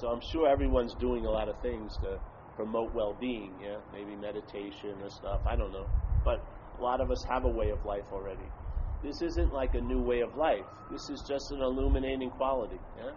[0.00, 2.18] so I'm sure everyone's doing a lot of things to
[2.56, 5.40] promote well-being, yeah, maybe meditation or stuff.
[5.46, 5.86] I don't know,
[6.24, 6.42] but
[6.78, 8.46] a lot of us have a way of life already.
[9.02, 10.66] This isn't like a new way of life.
[10.90, 13.12] This is just an illuminating quality, yeah.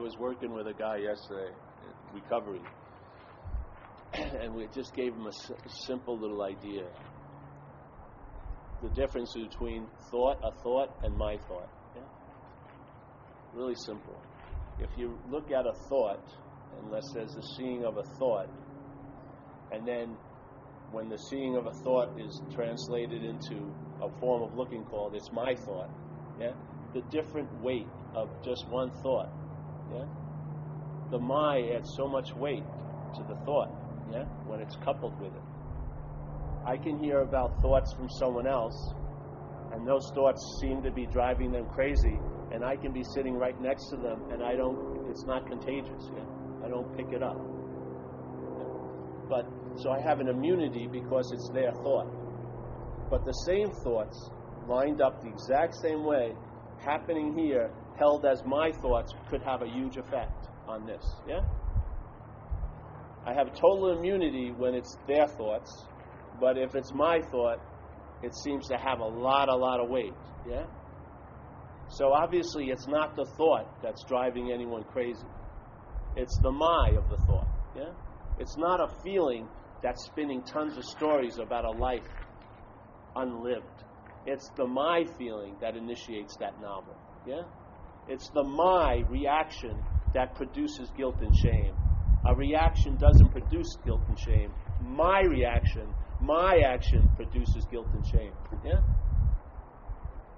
[0.00, 1.52] Was working with a guy yesterday,
[2.14, 2.60] recovery,
[4.14, 6.86] and we just gave him a simple little idea.
[8.82, 11.68] The difference between thought, a thought, and my thought.
[11.94, 12.02] Yeah?
[13.52, 14.18] Really simple.
[14.78, 16.24] If you look at a thought,
[16.82, 18.48] unless there's the seeing of a thought,
[19.70, 20.16] and then
[20.92, 23.70] when the seeing of a thought is translated into
[24.02, 25.90] a form of looking called, it's my thought.
[26.40, 26.52] Yeah?
[26.94, 29.30] The different weight of just one thought
[29.92, 30.04] yeah?
[31.10, 32.64] The my adds so much weight
[33.16, 33.70] to the thought,
[34.12, 35.42] yeah, when it's coupled with it.
[36.66, 38.94] I can hear about thoughts from someone else,
[39.72, 42.18] and those thoughts seem to be driving them crazy,
[42.52, 46.10] and I can be sitting right next to them, and I don't, it's not contagious.
[46.14, 46.24] Yeah?
[46.64, 47.38] I don't pick it up.
[49.28, 52.08] But, so I have an immunity because it's their thought.
[53.08, 54.30] But the same thoughts,
[54.68, 56.34] lined up the exact same way,
[56.84, 61.04] happening here, held as my thoughts, could have a huge effect on this.
[61.28, 61.40] Yeah?
[63.26, 65.70] I have total immunity when it's their thoughts,
[66.40, 67.60] but if it's my thought,
[68.22, 70.14] it seems to have a lot, a lot of weight.
[70.48, 70.64] Yeah?
[71.88, 75.26] So obviously, it's not the thought that's driving anyone crazy.
[76.16, 77.48] It's the my of the thought.
[77.76, 77.92] Yeah?
[78.38, 79.48] It's not a feeling
[79.82, 82.06] that's spinning tons of stories about a life
[83.16, 83.84] unlived.
[84.26, 86.96] It's the my feeling that initiates that novel.
[87.26, 87.42] Yeah?
[88.08, 89.76] It's the my reaction
[90.14, 91.74] that produces guilt and shame.
[92.26, 94.50] A reaction doesn't produce guilt and shame.
[94.82, 95.88] My reaction,
[96.20, 98.32] my action produces guilt and shame.
[98.64, 98.80] Yeah?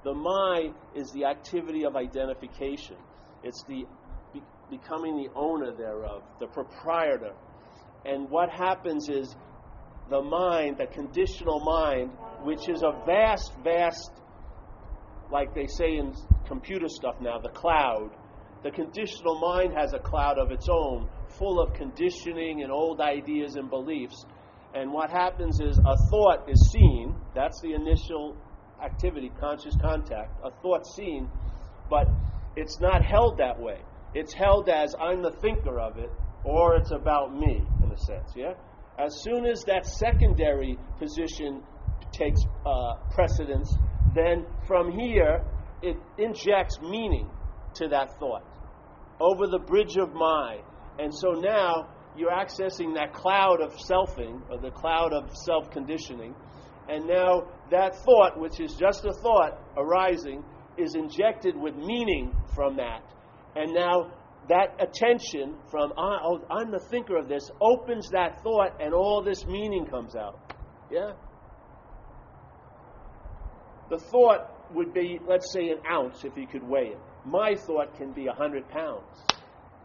[0.04, 2.96] The my is the activity of identification.
[3.42, 3.84] It's the
[4.32, 7.34] be- becoming the owner thereof, the proprietor.
[8.04, 9.34] And what happens is
[10.10, 12.10] the mind, the conditional mind,
[12.42, 14.10] which is a vast, vast,
[15.30, 16.12] like they say in
[16.52, 18.10] computer stuff now, the cloud.
[18.62, 23.56] The conditional mind has a cloud of its own, full of conditioning and old ideas
[23.56, 24.26] and beliefs.
[24.74, 28.36] And what happens is a thought is seen, that's the initial
[28.84, 31.30] activity, conscious contact, a thought seen,
[31.88, 32.06] but
[32.54, 33.78] it's not held that way.
[34.12, 36.10] It's held as I'm the thinker of it,
[36.44, 38.52] or it's about me, in a sense, yeah?
[38.98, 41.62] As soon as that secondary position
[42.12, 43.74] takes uh, precedence,
[44.14, 45.42] then from here
[45.82, 47.28] it injects meaning
[47.74, 48.44] to that thought
[49.20, 50.62] over the bridge of mind.
[50.98, 56.34] And so now you're accessing that cloud of selfing, or the cloud of self conditioning.
[56.88, 60.44] And now that thought, which is just a thought arising,
[60.76, 63.02] is injected with meaning from that.
[63.54, 64.12] And now
[64.48, 69.22] that attention from, ah, oh, I'm the thinker of this, opens that thought, and all
[69.22, 70.40] this meaning comes out.
[70.90, 71.12] Yeah?
[73.88, 76.98] The thought would be, let's say, an ounce if you could weigh it.
[77.24, 79.24] My thought can be 100 pounds.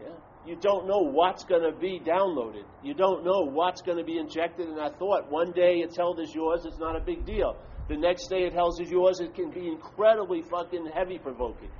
[0.00, 0.08] Yeah?
[0.46, 2.64] You don't know what's going to be downloaded.
[2.82, 5.30] You don't know what's going to be injected in that thought.
[5.30, 7.56] One day it's held as yours, it's not a big deal.
[7.88, 11.70] The next day it held as yours, it can be incredibly fucking heavy provoking.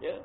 [0.00, 0.18] Yeah?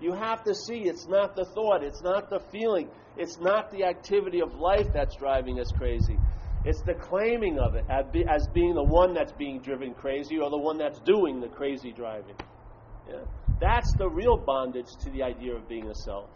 [0.00, 3.84] You have to see it's not the thought, it's not the feeling, it's not the
[3.84, 6.18] activity of life that's driving us crazy.
[6.64, 10.58] It's the claiming of it as being the one that's being driven crazy or the
[10.58, 12.36] one that's doing the crazy driving.
[13.08, 13.24] Yeah?
[13.60, 16.30] That's the real bondage to the idea of being a self.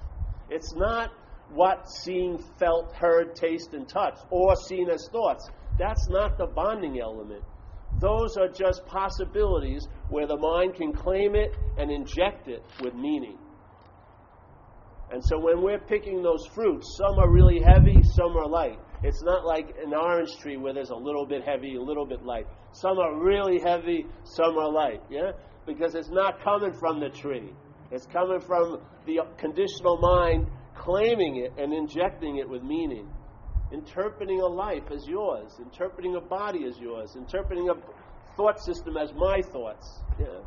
[0.51, 1.11] It's not
[1.51, 5.49] what seen, felt, heard, taste, and touched, or seen as thoughts.
[5.79, 7.43] That's not the bonding element.
[8.01, 13.39] Those are just possibilities where the mind can claim it and inject it with meaning.
[15.11, 18.79] And so when we're picking those fruits, some are really heavy, some are light.
[19.03, 22.25] It's not like an orange tree where there's a little bit heavy, a little bit
[22.25, 22.47] light.
[22.73, 25.33] Some are really heavy, some are light, yeah?
[25.67, 27.53] Because it's not coming from the tree.
[27.93, 33.09] It's coming from the conditional mind claiming it and injecting it with meaning.
[33.73, 37.75] Interpreting a life as yours, interpreting a body as yours, interpreting a
[38.37, 40.01] thought system as my thoughts.
[40.19, 40.41] Yeah.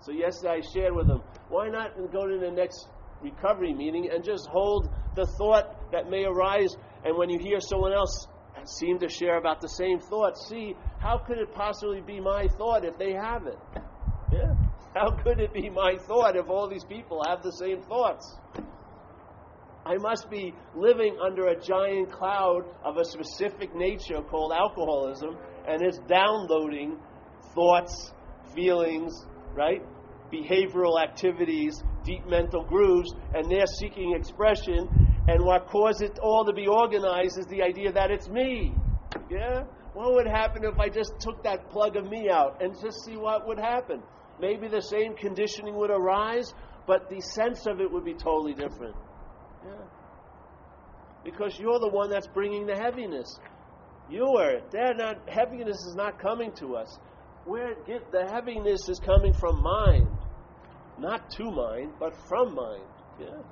[0.00, 2.88] So yesterday I shared with them, why not go to the next
[3.20, 6.76] recovery meeting and just hold the thought that may arise.
[7.04, 8.26] And when you hear someone else
[8.64, 12.84] seem to share about the same thought, see how could it possibly be my thought
[12.84, 13.58] if they have it?
[14.32, 14.54] Yeah.
[14.94, 18.36] How could it be my thought if all these people have the same thoughts?
[19.86, 25.36] I must be living under a giant cloud of a specific nature called alcoholism,
[25.66, 26.98] and it's downloading
[27.54, 28.12] thoughts,
[28.54, 29.24] feelings,
[29.54, 29.82] right?
[30.30, 34.88] Behavioral activities deep mental grooves, and they're seeking expression.
[35.28, 38.72] And what caused it all to be organized is the idea that it's me.
[39.30, 39.64] Yeah?
[39.92, 43.16] What would happen if I just took that plug of me out and just see
[43.16, 44.02] what would happen?
[44.40, 46.54] Maybe the same conditioning would arise,
[46.86, 48.96] but the sense of it would be totally different.
[49.66, 49.72] Yeah.
[51.24, 53.38] Because you're the one that's bringing the heaviness.
[54.08, 54.60] You are.
[54.70, 55.28] They're not.
[55.28, 56.98] Heaviness is not coming to us.
[57.44, 60.08] Where the heaviness is coming from mind.
[60.98, 62.84] Not to mind, but from mind.
[63.20, 63.42] Yeah.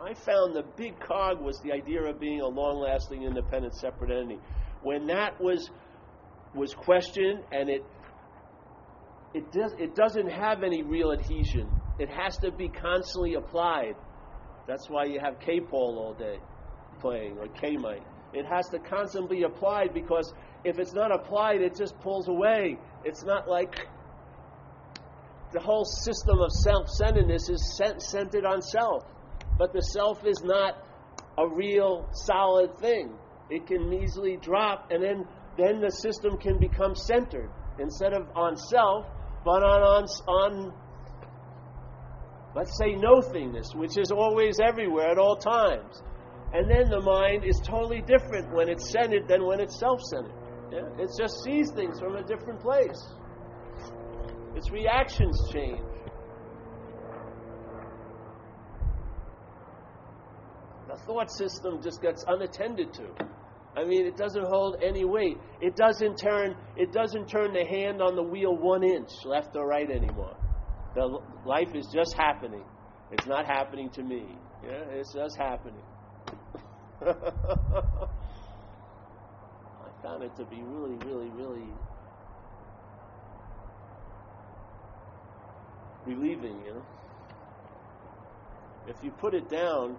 [0.00, 4.10] I found the big cog was the idea of being a long lasting, independent, separate
[4.10, 4.38] entity.
[4.82, 5.70] When that was
[6.54, 7.84] was questioned and it
[9.34, 11.68] it does it doesn't have any real adhesion.
[11.98, 13.96] It has to be constantly applied.
[14.66, 16.38] That's why you have K-Pole all day
[17.00, 18.02] playing or K-Mite.
[18.32, 20.32] It has to constantly be applied because
[20.64, 22.78] if it's not applied, it just pulls away.
[23.04, 23.88] It's not like
[25.52, 29.04] the whole system of self centeredness is centered on self.
[29.58, 30.78] But the self is not
[31.36, 33.12] a real solid thing.
[33.50, 38.56] It can easily drop, and then, then the system can become centered instead of on
[38.56, 39.06] self,
[39.44, 40.72] but on, on, on
[42.54, 46.02] let's say, no thingness, which is always everywhere at all times.
[46.52, 50.32] And then the mind is totally different when it's centered than when it's self centered.
[50.72, 50.88] Yeah?
[50.98, 53.00] It just sees things from a different place.
[54.54, 55.80] Its reactions change.
[60.87, 63.08] The thought system just gets unattended to.
[63.76, 65.36] I mean, it doesn't hold any weight.
[65.60, 66.56] It doesn't turn.
[66.76, 70.36] It doesn't turn the hand on the wheel one inch left or right anymore.
[70.94, 72.64] The life is just happening.
[73.12, 74.26] It's not happening to me.
[74.64, 75.82] Yeah, it's just happening.
[77.06, 77.12] I
[80.02, 81.68] found it to be really, really, really
[86.06, 86.84] relieving, you know.
[88.88, 89.96] If you put it down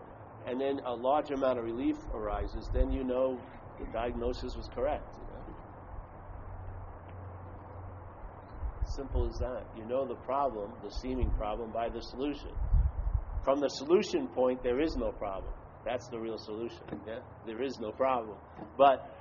[0.49, 3.39] and then a large amount of relief arises, then you know
[3.79, 5.05] the diagnosis was correct.
[5.13, 5.55] You know?
[8.95, 9.67] Simple as that.
[9.77, 12.49] You know the problem, the seeming problem, by the solution.
[13.43, 15.53] From the solution point, there is no problem.
[15.85, 16.81] That's the real solution.
[17.05, 17.19] Yeah?
[17.45, 18.37] There is no problem.
[18.75, 19.15] But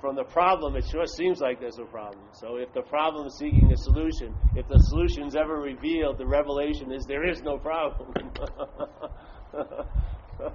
[0.00, 2.24] from the problem, it sure seems like there's a problem.
[2.32, 6.26] So if the problem is seeking a solution, if the solution is ever revealed, the
[6.26, 8.14] revelation is there is no problem.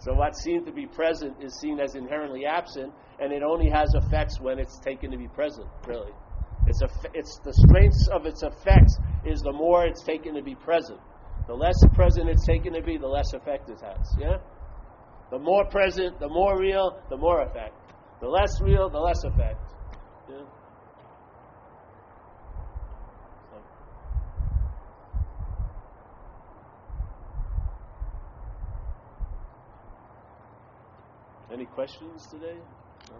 [0.00, 3.92] so what seems to be present is seen as inherently absent, and it only has
[3.94, 6.12] effects when it's taken to be present, really.
[6.66, 10.54] It's, a, it's the strength of its effects is the more it's taken to be
[10.54, 10.98] present.
[11.46, 14.16] The less present it's taken to be, the less effect it has.
[14.18, 14.38] Yeah?
[15.30, 17.74] The more present, the more real, the more effect.
[18.20, 19.60] The less real, the less effect.
[20.30, 20.44] Yeah?
[31.54, 32.56] Any questions today?
[33.08, 33.16] No?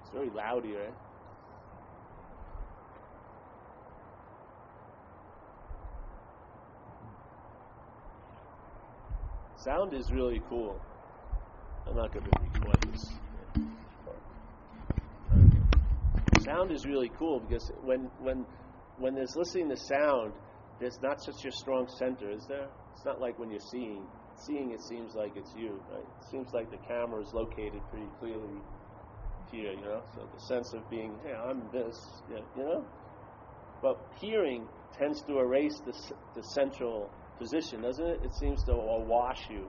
[0.00, 0.90] It's very loud here, eh?
[9.54, 10.80] Sound is really cool.
[11.86, 13.21] I'm not going to record this.
[16.44, 18.44] Sound is really cool because when when
[18.98, 20.32] when there's listening to sound,
[20.80, 22.68] there's not such a strong center, is there?
[22.94, 24.06] It's not like when you're seeing.
[24.34, 26.00] Seeing, it seems like it's you, right?
[26.00, 28.58] It seems like the camera is located pretty clearly
[29.52, 30.02] here, you know.
[30.14, 31.96] So the sense of being, hey, I'm this,
[32.30, 32.84] you know.
[33.82, 34.66] But hearing
[34.98, 35.92] tends to erase the
[36.34, 38.20] the central position, doesn't it?
[38.24, 39.68] It seems to awash you.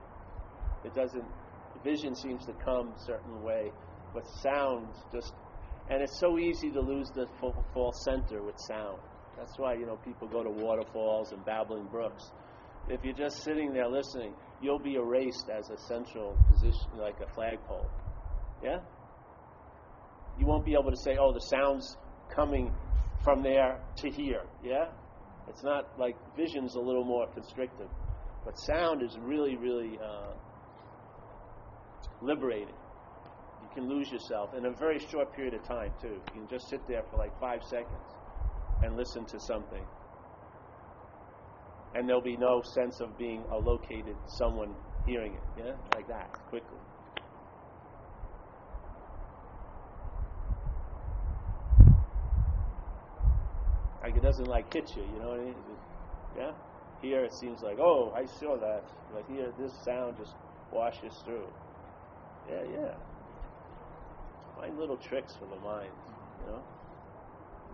[0.84, 1.24] It doesn't.
[1.84, 3.70] Vision seems to come a certain way,
[4.14, 5.34] but sound just,
[5.90, 8.98] and it's so easy to lose the full center with sound.
[9.36, 12.30] That's why you know people go to waterfalls and babbling brooks.
[12.88, 17.34] If you're just sitting there listening, you'll be erased as a central position, like a
[17.34, 17.86] flagpole.
[18.62, 18.80] Yeah.
[20.38, 21.96] You won't be able to say, "Oh, the sound's
[22.34, 22.72] coming
[23.22, 24.90] from there to here." Yeah.
[25.48, 27.88] It's not like vision's a little more constrictive,
[28.44, 30.32] but sound is really, really uh,
[32.22, 32.74] liberating.
[33.74, 36.08] Can lose yourself in a very short period of time too.
[36.08, 38.08] You can just sit there for like five seconds
[38.82, 39.84] and listen to something,
[41.94, 44.74] and there'll be no sense of being a located someone
[45.06, 45.42] hearing it.
[45.58, 46.78] Yeah, like that quickly.
[54.02, 55.54] Like it doesn't like hit you, you know what I mean?
[56.36, 56.52] yeah?
[57.00, 58.84] Here it seems like, oh, I saw that.
[59.12, 60.34] But here, this sound just
[60.72, 61.48] washes through.
[62.48, 62.94] Yeah, yeah.
[64.56, 65.90] Find little tricks for the mind,
[66.40, 66.62] you know?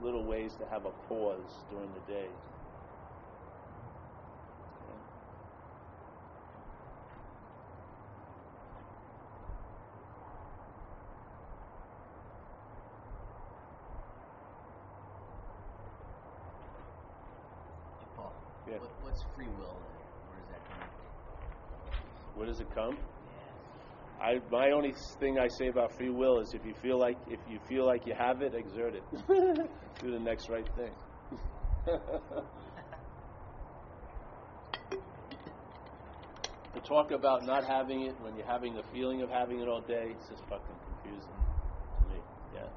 [0.03, 2.29] Little ways to have a pause during the day.
[18.71, 18.77] Yeah.
[18.77, 19.75] What, what's free will?
[20.31, 22.39] Where does that come from?
[22.39, 22.97] Where does it come?
[24.21, 27.41] I, my only thing I say about free will is if you feel like if
[27.49, 29.03] you feel like you have it, exert it.
[30.03, 30.93] Do the next right thing.
[36.75, 39.81] to talk about not having it when you're having the feeling of having it all
[39.81, 41.33] day, it's just fucking confusing
[41.99, 42.21] to me.
[42.55, 42.69] Yeah.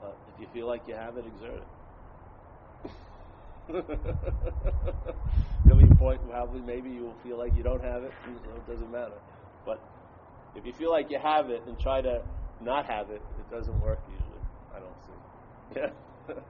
[0.00, 1.68] But if you feel like you have it, exert it.
[5.64, 8.12] There'll be a point probably maybe you will feel like you don't have it.
[8.24, 9.20] So it doesn't matter.
[9.66, 9.82] But
[10.54, 12.22] if you feel like you have it and try to
[12.62, 14.40] not have it, it doesn't work usually.
[14.74, 15.12] I don't see.
[15.76, 16.34] Yeah.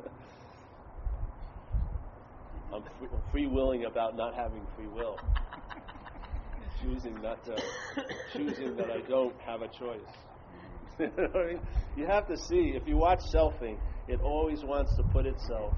[2.73, 5.17] I'm free, free willing about not having free will.
[6.83, 7.57] choosing not to,
[8.33, 10.01] choosing that I don't have a choice.
[10.99, 11.61] you, know I mean?
[11.97, 15.75] you have to see, if you watch selfing, it always wants to put itself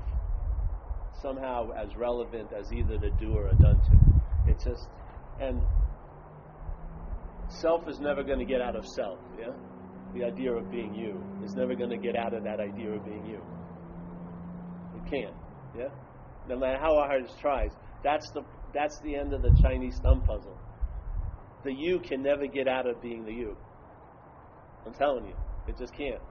[1.22, 4.50] somehow as relevant as either the doer or done to.
[4.50, 4.86] It's just,
[5.40, 5.60] and
[7.48, 9.52] self is never going to get out of self, yeah?
[10.14, 13.04] The idea of being you is never going to get out of that idea of
[13.04, 13.42] being you.
[14.96, 15.34] It can't,
[15.76, 15.88] yeah?
[16.48, 17.72] No matter how hard it tries.
[18.02, 18.42] That's the,
[18.72, 20.56] that's the end of the Chinese thumb puzzle.
[21.64, 23.56] The you can never get out of being the you.
[24.86, 25.34] I'm telling you,
[25.66, 26.22] it just can't.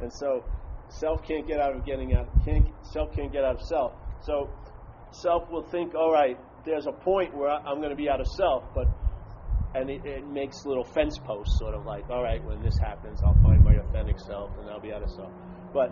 [0.00, 0.44] And so,
[0.88, 2.28] self can't get out of getting out.
[2.44, 3.92] Can't, self can't get out of self.
[4.24, 4.50] So,
[5.10, 8.26] self will think, all right, there's a point where I'm going to be out of
[8.26, 8.86] self, but
[9.74, 13.20] and it, it, makes little fence posts, sort of like, all right, when this happens,
[13.24, 15.32] I'll find my authentic self and I'll be out of self.
[15.72, 15.88] But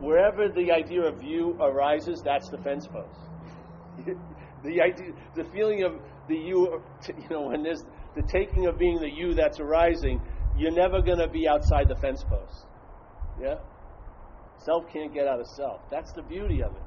[0.00, 3.20] wherever the idea of you arises, that's the fence post.
[4.64, 5.92] the idea, the feeling of
[6.28, 7.82] the you, you know, when there's
[8.14, 10.20] the taking of being the you that's arising,
[10.56, 12.66] you're never going to be outside the fence post.
[13.40, 13.56] Yeah?
[14.58, 15.80] Self can't get out of self.
[15.90, 16.82] That's the beauty of it.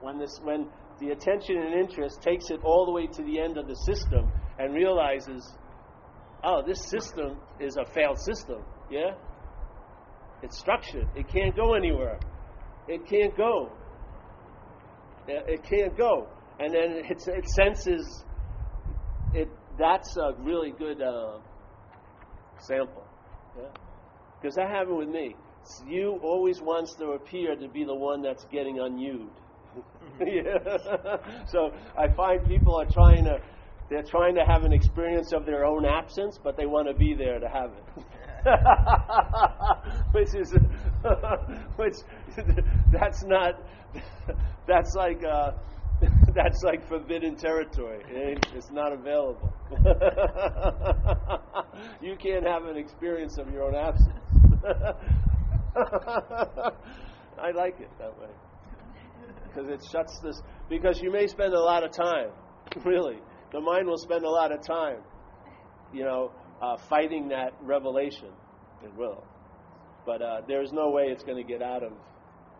[0.00, 0.68] When this when
[0.98, 4.30] the attention and interest takes it all the way to the end of the system
[4.58, 5.52] and realizes,
[6.44, 8.62] oh, this system is a failed system.
[8.90, 9.14] Yeah?
[10.42, 11.08] It's structured.
[11.14, 12.18] It can't go anywhere.
[12.88, 13.70] It can't go.
[15.28, 16.26] It can't go.
[16.58, 18.24] And then it, it senses
[19.34, 21.38] it that's a really good uh,
[22.58, 23.04] sample.
[23.56, 23.68] Yeah.
[24.40, 24.64] Because yeah?
[24.64, 25.34] that happened with me.
[25.86, 29.30] You always wants to appear to be the one that's getting unyoued.
[30.20, 31.16] yeah.
[31.46, 33.38] So I find people are trying to
[33.92, 37.14] they're trying to have an experience of their own absence, but they want to be
[37.14, 37.84] there to have it.
[40.12, 40.52] which is
[41.76, 41.94] which
[42.90, 43.54] that's not
[44.66, 45.52] that's like uh,
[46.34, 48.02] that's like forbidden territory.
[48.08, 49.52] It it's not available.
[52.00, 54.08] you can't have an experience of your own absence.
[57.38, 58.28] I like it that way
[59.46, 60.40] because it shuts this.
[60.68, 62.30] Because you may spend a lot of time,
[62.84, 63.18] really,
[63.52, 64.98] the mind will spend a lot of time,
[65.92, 68.30] you know, uh, fighting that revelation.
[68.84, 69.24] It will,
[70.04, 71.92] but uh, there's no way it's going to get out of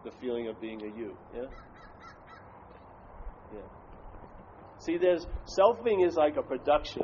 [0.05, 1.17] the feeling of being a you.
[1.35, 1.43] Yeah.
[3.55, 3.61] Yeah.
[4.79, 5.27] See, there's
[5.59, 7.03] selfing is like a production.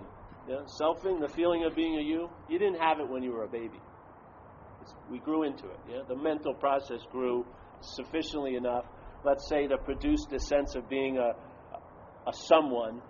[0.49, 0.63] Yeah?
[0.81, 3.49] Selfing, the feeling of being a you, you didn't have it when you were a
[3.49, 3.81] baby.
[4.83, 5.79] It's, we grew into it.
[5.89, 6.01] Yeah?
[6.09, 7.45] The mental process grew
[7.81, 8.85] sufficiently enough,
[9.25, 11.33] let's say, to produce the sense of being a,
[12.29, 13.01] a someone,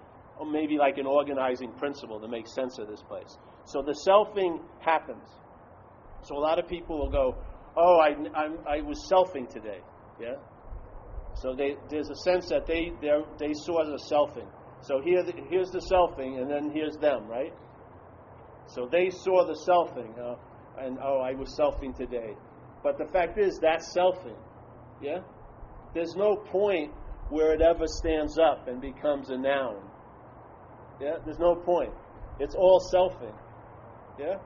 [0.46, 3.36] maybe like an organizing principle to make sense of this place.
[3.64, 5.28] So the selfing happens.
[6.22, 7.36] So a lot of people will go,
[7.76, 9.80] "Oh, I, I'm, I was selfing today."
[10.20, 10.36] Yeah.
[11.34, 14.48] So they, there's a sense that they they saw the selfing.
[14.80, 17.52] So here, the, here's the selfing, and then here's them, right?
[18.66, 20.36] So they saw the selfing, uh,
[20.78, 22.34] and oh, I was selfing today.
[22.82, 24.36] But the fact is, that's selfing.
[25.02, 25.20] Yeah?
[25.94, 26.92] There's no point
[27.30, 29.82] where it ever stands up and becomes a noun.
[31.00, 31.16] Yeah?
[31.24, 31.92] There's no point.
[32.40, 33.34] It's all selfing.
[34.18, 34.38] Yeah?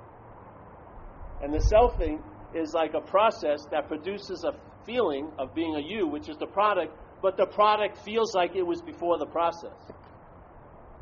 [1.42, 2.20] And the selfing
[2.54, 4.52] is like a process that produces a
[4.84, 8.62] feeling of being a you, which is the product, but the product feels like it
[8.62, 9.76] was before the process.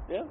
[0.09, 0.25] Yeah?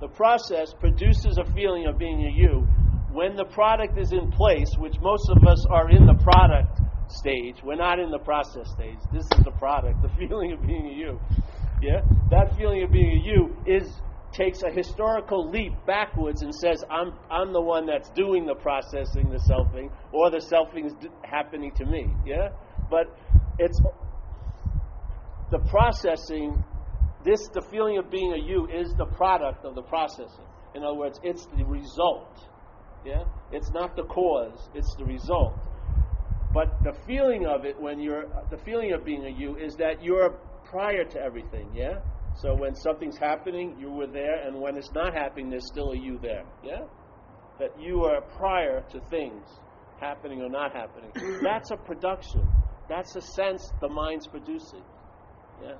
[0.00, 2.66] The process produces a feeling of being a you.
[3.12, 7.56] When the product is in place, which most of us are in the product stage,
[7.62, 8.98] we're not in the process stage.
[9.12, 11.20] This is the product, the feeling of being a you.
[11.80, 12.00] Yeah?
[12.30, 14.00] That feeling of being a you is
[14.32, 19.30] takes a historical leap backwards and says, I'm, I'm the one that's doing the processing,
[19.30, 22.06] the selfing, or the selfing is happening to me.
[22.26, 22.48] Yeah?
[22.90, 23.06] But
[23.58, 23.80] it's
[25.50, 26.62] the processing
[27.24, 30.44] this, the feeling of being a you, is the product of the processing.
[30.74, 32.48] In other words, it's the result.
[33.04, 33.24] Yeah?
[33.52, 35.54] It's not the cause, it's the result.
[36.52, 40.02] But the feeling of it when you're, the feeling of being a you is that
[40.02, 42.00] you're prior to everything, yeah?
[42.34, 45.96] So when something's happening, you were there, and when it's not happening, there's still a
[45.96, 46.84] you there, yeah?
[47.58, 49.46] That you are prior to things
[50.00, 51.12] happening or not happening.
[51.42, 52.42] That's a production.
[52.88, 54.82] That's a sense the mind's producing,
[55.62, 55.74] yeah?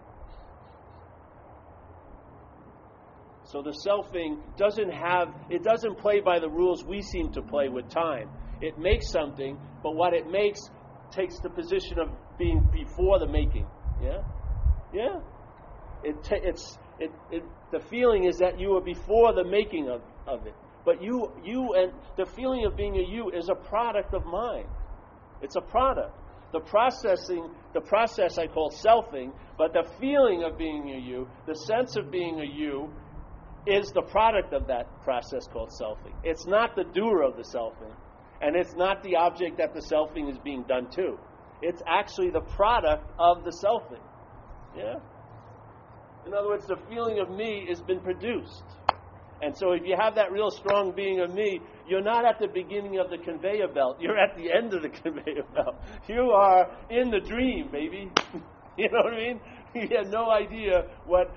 [3.44, 7.68] So the selfing doesn't have, it doesn't play by the rules we seem to play
[7.68, 8.30] with time.
[8.62, 10.60] It makes something, but what it makes
[11.10, 13.66] takes the position of being before the making.
[14.02, 14.22] Yeah?
[14.94, 15.20] Yeah.
[16.04, 20.02] It ta- it's it, it the feeling is that you are before the making of,
[20.26, 20.54] of it.
[20.84, 24.66] But you you and the feeling of being a you is a product of mind.
[25.40, 26.16] It's a product.
[26.52, 31.54] The processing, the process I call selfing, but the feeling of being a you, the
[31.54, 32.90] sense of being a you,
[33.66, 36.12] is the product of that process called selfing.
[36.24, 37.94] It's not the doer of the selfing,
[38.40, 41.16] and it's not the object that the selfing is being done to.
[41.62, 44.02] It's actually the product of the selfing.
[44.76, 44.96] Yeah?
[46.26, 48.64] In other words, the feeling of me has been produced.
[49.42, 52.46] And so if you have that real strong being of me, you're not at the
[52.46, 53.96] beginning of the conveyor belt.
[54.00, 55.82] You're at the end of the conveyor belt.
[56.08, 58.08] You are in the dream, baby.
[58.78, 59.40] you know what I mean?
[59.74, 61.34] You had no idea what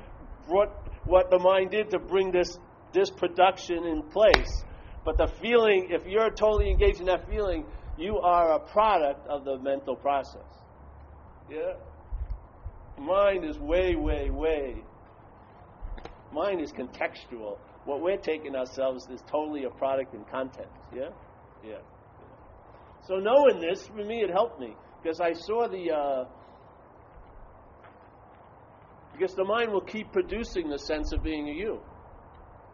[0.48, 2.60] what what the mind did to bring this
[2.92, 4.64] this production in place.
[5.06, 7.66] But the feeling, if you're totally engaged in that feeling,
[7.98, 10.44] you are a product of the mental process.
[11.50, 11.76] Yeah?
[12.98, 14.76] Mind is way, way, way.
[16.32, 17.58] Mind is contextual.
[17.86, 20.72] What we're taking ourselves is totally a product in context.
[20.94, 21.10] Yeah?
[21.64, 21.80] Yeah.
[23.08, 25.92] So knowing this, for me, it helped me because I saw the.
[25.92, 26.26] Uh,
[29.14, 31.80] because the mind will keep producing the sense of being a you,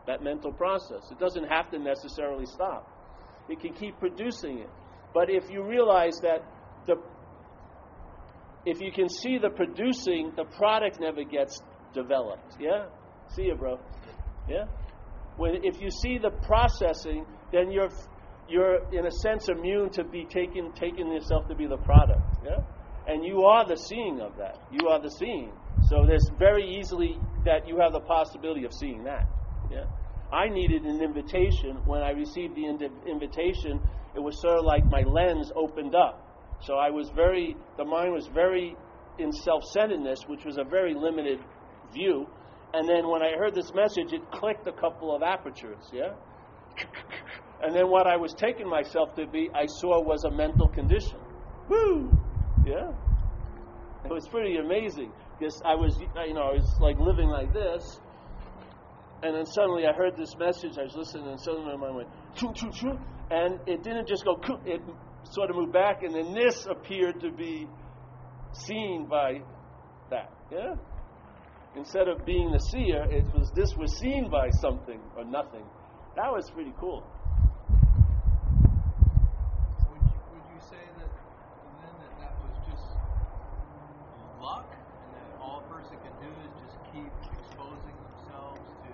[0.08, 1.12] that mental process.
[1.12, 2.90] It doesn't have to necessarily stop.
[3.48, 4.70] It can keep producing it.
[5.14, 6.44] But if you realize that
[8.66, 11.62] if you can see the producing, the product never gets
[11.94, 12.58] developed.
[12.60, 12.86] Yeah?
[13.36, 13.80] See you, bro.
[14.48, 14.66] Yeah?
[15.38, 17.90] When if you see the processing, then you're
[18.48, 22.22] you're in a sense immune to be taking taking yourself to be the product.
[22.46, 22.60] Yeah?
[23.08, 24.60] And you are the seeing of that.
[24.72, 25.52] You are the seeing.
[25.90, 29.28] So there's very easily that you have the possibility of seeing that.
[29.72, 29.86] Yeah?
[30.32, 31.78] I needed an invitation.
[31.86, 32.66] When I received the
[33.10, 33.82] invitation,
[34.16, 36.31] it was sort of like my lens opened up.
[36.64, 38.76] So I was very, the mind was very
[39.18, 41.40] in self centeredness, which was a very limited
[41.94, 42.28] view.
[42.74, 46.14] And then when I heard this message, it clicked a couple of apertures, yeah?
[47.64, 51.20] And then what I was taking myself to be, I saw was a mental condition.
[51.70, 52.10] Woo!
[52.66, 52.92] Yeah?
[54.04, 58.00] It was pretty amazing because I was, you know, I was like living like this.
[59.22, 60.80] And then suddenly I heard this message.
[60.80, 62.98] I was listening, and suddenly my mind went, choo, choo, choo.
[63.30, 64.82] And it didn't just go, it
[65.24, 67.68] sort of moved back, and then this appeared to be
[68.54, 69.42] seen by
[70.10, 70.32] that.
[70.52, 70.76] Yeah?
[71.76, 75.64] Instead of being the seer, it was this was seen by something or nothing.
[76.18, 77.06] That was pretty cool.
[79.88, 81.08] Would you, would you say that
[81.80, 82.84] then that that was just
[84.42, 87.08] luck, and that all a person can do is just keep
[87.40, 88.92] exposing themselves to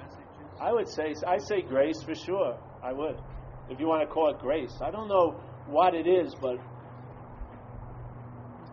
[0.00, 0.48] messages?
[0.58, 2.56] I would say I say grace for sure.
[2.82, 3.20] I would,
[3.70, 4.72] if you want to call it grace.
[4.82, 6.58] I don't know what it is, but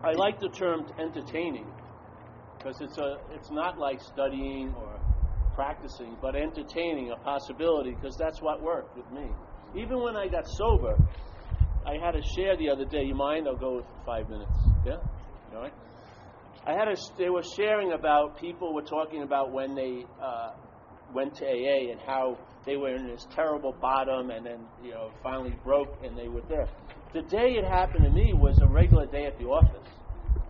[0.02, 1.66] I like the term entertaining
[2.58, 4.98] because it's a it's not like studying or
[5.54, 9.28] practicing, but entertaining a possibility because that's what worked with me.
[9.74, 10.98] Even when I got sober,
[11.86, 13.02] I had a share the other day.
[13.04, 13.46] You mind?
[13.48, 14.52] I'll go for five minutes.
[14.84, 14.96] Yeah,
[15.54, 15.72] all right.
[16.66, 16.96] I had a.
[17.18, 20.50] They were sharing about people were talking about when they uh,
[21.16, 22.36] went to AA and how
[22.66, 26.42] they were in this terrible bottom and then you know finally broke and they were
[26.48, 26.68] there.
[27.14, 29.88] The day it happened to me was a regular day at the office.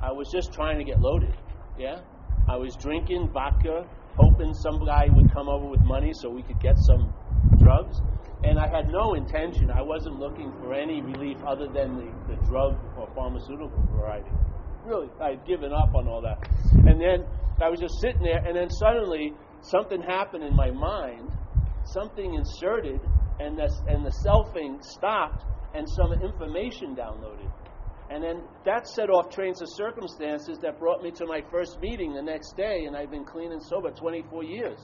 [0.03, 1.35] I was just trying to get loaded.
[1.79, 2.01] Yeah?
[2.49, 3.87] I was drinking vodka,
[4.17, 7.15] hoping some guy would come over with money so we could get some
[7.59, 8.01] drugs.
[8.43, 9.71] And I had no intention.
[9.71, 14.31] I wasn't looking for any relief other than the, the drug or pharmaceutical variety.
[14.85, 16.39] Really, I had given up on all that.
[16.87, 17.27] And then
[17.61, 19.33] I was just sitting there, and then suddenly
[19.63, 21.31] something happened in my mind.
[21.85, 23.01] Something inserted,
[23.39, 25.45] and the, and the selfing stopped,
[25.75, 27.51] and some information downloaded.
[28.09, 32.15] And then that set off trains of circumstances that brought me to my first meeting
[32.15, 34.79] the next day, and I've been clean and sober 24 years.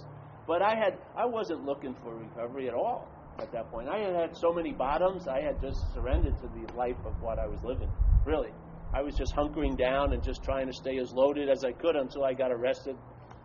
[0.47, 3.09] But I had I wasn't looking for recovery at all
[3.39, 3.89] at that point.
[3.89, 5.29] I had had so many bottoms.
[5.29, 7.89] I had just surrendered to the life of what I was living.
[8.27, 8.51] Really,
[8.93, 11.95] I was just hunkering down and just trying to stay as loaded as I could
[11.95, 12.97] until I got arrested,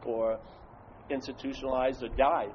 [0.05, 0.39] or
[1.09, 2.53] institutionalized, or died.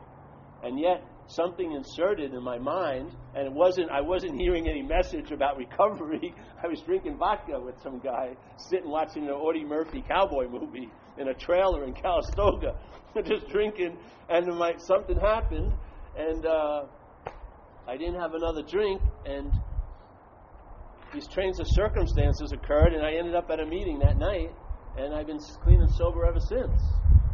[0.63, 5.31] And yet, something inserted in my mind, and it wasn't I wasn't hearing any message
[5.33, 6.35] about recovery.
[6.63, 11.29] I was drinking vodka with some guy, sitting watching an Audie Murphy cowboy movie in
[11.29, 12.75] a trailer in Calistoga,
[13.25, 13.97] just drinking,
[14.29, 15.73] and my, something happened,
[16.17, 16.85] and uh,
[17.87, 19.53] I didn't have another drink, and
[21.13, 24.51] these trains of circumstances occurred, and I ended up at a meeting that night,
[24.97, 26.81] and I've been clean and sober ever since.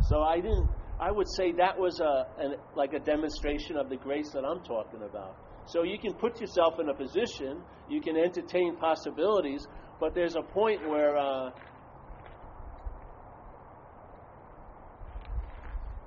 [0.09, 0.69] So I didn't
[1.01, 4.63] I would say that was a an, like a demonstration of the grace that I'm
[4.65, 5.37] talking about.
[5.67, 9.67] So you can put yourself in a position, you can entertain possibilities
[10.01, 11.51] but there's a point where uh,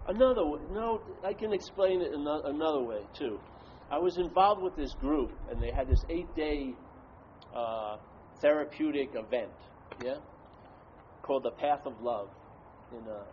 [0.07, 3.39] another no, I can explain it ano- another way too.
[3.91, 6.73] I was involved with this group, and they had this eight-day
[7.53, 7.97] uh,
[8.41, 9.51] therapeutic event,
[10.01, 10.15] yeah,
[11.21, 12.29] called the Path of Love
[12.93, 13.23] in uh,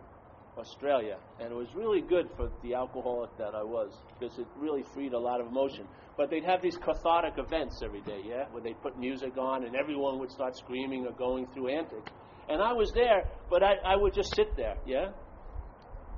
[0.59, 4.85] Australia, and it was really good for the alcoholic that I was because it really
[4.95, 5.87] freed a lot of emotion.
[6.17, 9.77] But they'd have these cathartic events every day, yeah, where they put music on and
[9.77, 12.11] everyone would start screaming or going through antics.
[12.49, 15.11] And I was there, but I, I would just sit there, yeah.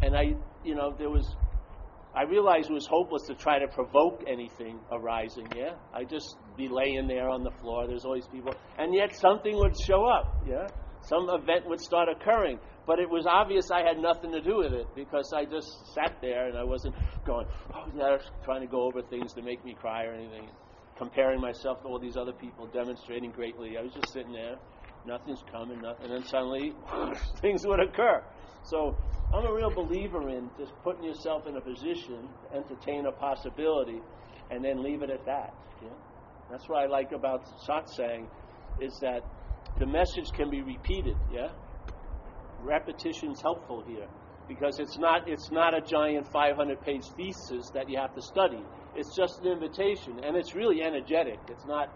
[0.03, 0.35] And I,
[0.65, 1.35] you know, there was,
[2.15, 5.75] I realized it was hopeless to try to provoke anything arising, yeah.
[5.93, 7.87] I just be laying there on the floor.
[7.87, 10.69] There's always people, and yet something would show up, yeah.
[11.03, 12.59] Some event would start occurring,
[12.91, 16.17] but it was obvious I had nothing to do with it because I just sat
[16.21, 19.77] there and I wasn't going, oh yeah, trying to go over things to make me
[19.81, 20.51] cry or anything,
[20.99, 23.79] comparing myself to all these other people demonstrating greatly.
[23.79, 24.57] I was just sitting there,
[25.07, 26.73] nothing's coming, nothing, and then suddenly
[27.41, 28.25] things would occur.
[28.65, 28.97] So
[29.33, 34.01] I'm a real believer in just putting yourself in a position to entertain a possibility
[34.51, 35.55] and then leave it at that.
[35.81, 35.91] Yeah?
[36.51, 38.27] That's what I like about satsang
[38.81, 39.21] is that
[39.79, 41.15] the message can be repeated.
[41.33, 41.51] Yeah,
[42.63, 44.07] repetition's helpful here
[44.49, 48.63] because it's not it's not a giant 500 page thesis that you have to study.
[48.97, 51.39] It's just an invitation, and it's really energetic.
[51.49, 51.89] It's not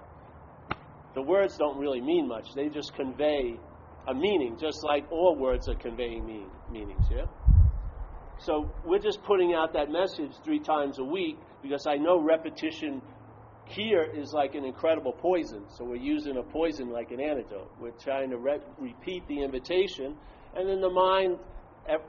[1.15, 2.55] the words don't really mean much.
[2.55, 3.59] They just convey
[4.07, 7.07] a meaning, just like all words are conveying mean, meanings.
[7.11, 7.27] Yeah.
[8.39, 13.01] So we're just putting out that message three times a week because I know repetition
[13.67, 15.65] here is like an incredible poison.
[15.69, 17.71] So we're using a poison like an antidote.
[17.81, 20.17] We're trying to re- repeat the invitation,
[20.57, 21.39] and then the mind,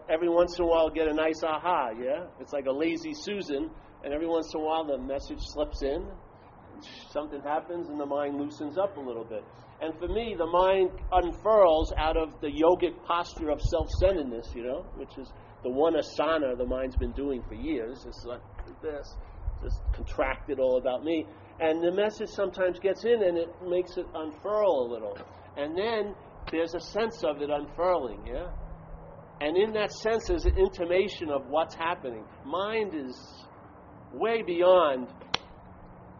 [0.09, 1.89] every once in a while, get a nice aha.
[1.99, 3.69] Yeah, it's like a lazy Susan,
[4.03, 6.05] and every once in a while the message slips in,
[7.11, 9.43] something happens, and the mind loosens up a little bit.
[9.81, 14.85] And for me, the mind unfurls out of the yogic posture of self-centeredness, you know,
[14.95, 15.31] which is
[15.63, 18.05] the one asana the mind's been doing for years.
[18.07, 18.41] It's like
[18.81, 19.15] this,
[19.61, 21.25] just contracted all about me.
[21.59, 25.17] And the message sometimes gets in and it makes it unfurl a little.
[25.57, 26.15] And then
[26.51, 28.47] there's a sense of it unfurling, yeah?
[29.41, 32.23] And in that sense, there's an intimation of what's happening.
[32.45, 33.45] Mind is
[34.13, 35.09] way beyond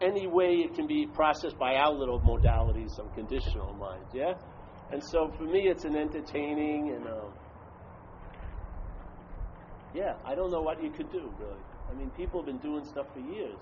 [0.02, 4.34] any way it can be processed by our little modalities of conditional mind, yeah?
[4.92, 7.34] And so for me, it's an entertaining and, um,
[9.94, 11.64] yeah, I don't know what you could do, really.
[11.90, 13.58] I mean, people have been doing stuff for years.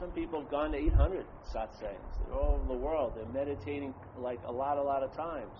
[0.00, 2.24] Some people have gone to 800 satsangs.
[2.24, 3.12] They're all over the world.
[3.14, 5.52] They're meditating like a lot, a lot of times.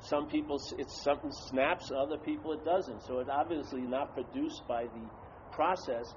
[0.00, 3.02] Some people, it's something snaps, other people it doesn't.
[3.02, 5.10] So it's obviously not produced by the
[5.52, 6.14] process.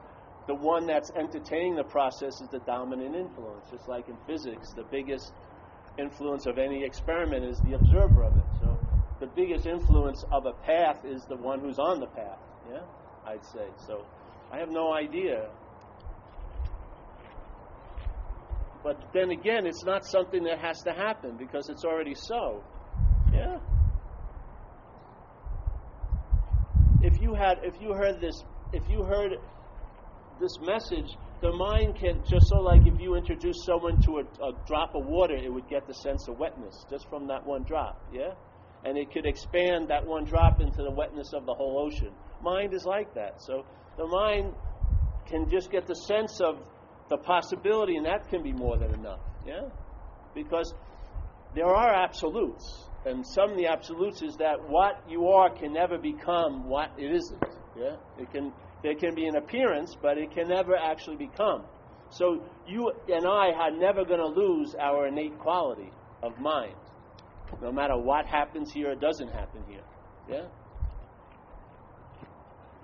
[0.48, 3.70] The one that's entertaining the process is the dominant influence.
[3.70, 5.34] Just like in physics, the biggest
[6.00, 8.46] influence of any experiment is the observer of it.
[8.62, 8.80] So
[9.20, 12.40] the biggest influence of a path is the one who's on the path.
[12.72, 12.84] Yeah,
[13.26, 13.68] I'd say.
[13.88, 14.06] So
[14.54, 15.50] I have no idea.
[18.84, 22.64] But then again, it's not something that has to happen because it's already so.
[23.34, 23.60] Yeah.
[27.04, 29.34] If you had, if you heard this, if you heard
[30.40, 34.52] this message, the mind can just so like if you introduce someone to a, a
[34.68, 38.00] drop of water, it would get the sense of wetness just from that one drop.
[38.14, 38.34] Yeah,
[38.84, 42.14] and it could expand that one drop into the wetness of the whole ocean.
[42.42, 43.42] Mind is like that.
[43.42, 43.66] So
[43.98, 44.54] the mind
[45.28, 46.58] can just get the sense of
[47.12, 49.20] the possibility, and that can be more than enough.
[49.46, 49.68] Yeah?
[50.34, 50.74] Because
[51.54, 52.86] there are absolutes.
[53.06, 57.12] And some of the absolutes is that what you are can never become what it
[57.12, 57.44] isn't.
[57.78, 57.98] Yeah?
[58.18, 61.64] It can there can be an appearance, but it can never actually become.
[62.10, 65.92] So you and I are never going to lose our innate quality
[66.24, 66.76] of mind,
[67.62, 69.84] no matter what happens here or doesn't happen here.
[70.30, 70.48] Yeah.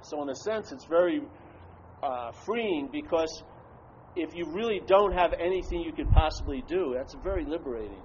[0.02, 1.22] So in a sense, it's very
[2.04, 3.44] uh, freeing because
[4.18, 8.02] if you really don't have anything you could possibly do, that's very liberating.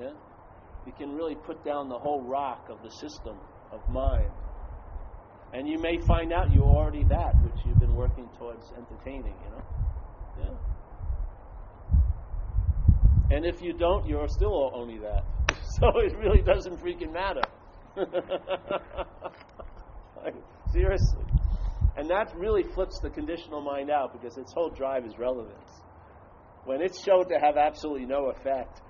[0.00, 0.12] Yeah?
[0.86, 3.36] You can really put down the whole rock of the system
[3.70, 4.30] of mind.
[5.52, 9.50] And you may find out you're already that which you've been working towards entertaining, you
[9.50, 9.62] know?
[10.40, 10.54] Yeah.
[13.36, 15.24] And if you don't, you're still only that.
[15.80, 17.42] So it really doesn't freaking matter.
[20.72, 21.24] seriously.
[21.98, 25.70] And that really flips the conditional mind out because its whole drive is relevance.
[26.64, 28.82] When it's shown to have absolutely no effect,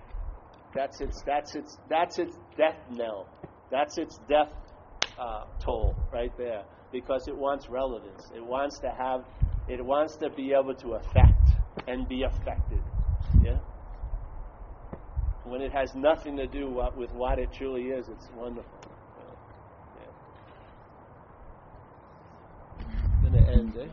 [0.74, 3.28] that's its that's its that's its death knell.
[3.70, 4.52] That's its death
[5.18, 8.22] uh, toll right there because it wants relevance.
[8.34, 9.22] It wants to have
[9.68, 11.54] it wants to be able to affect
[11.88, 12.82] and be affected.
[13.42, 13.60] Yeah.
[15.44, 18.77] when it has nothing to do with what it truly is, it's wonderful.
[23.58, 23.90] sayende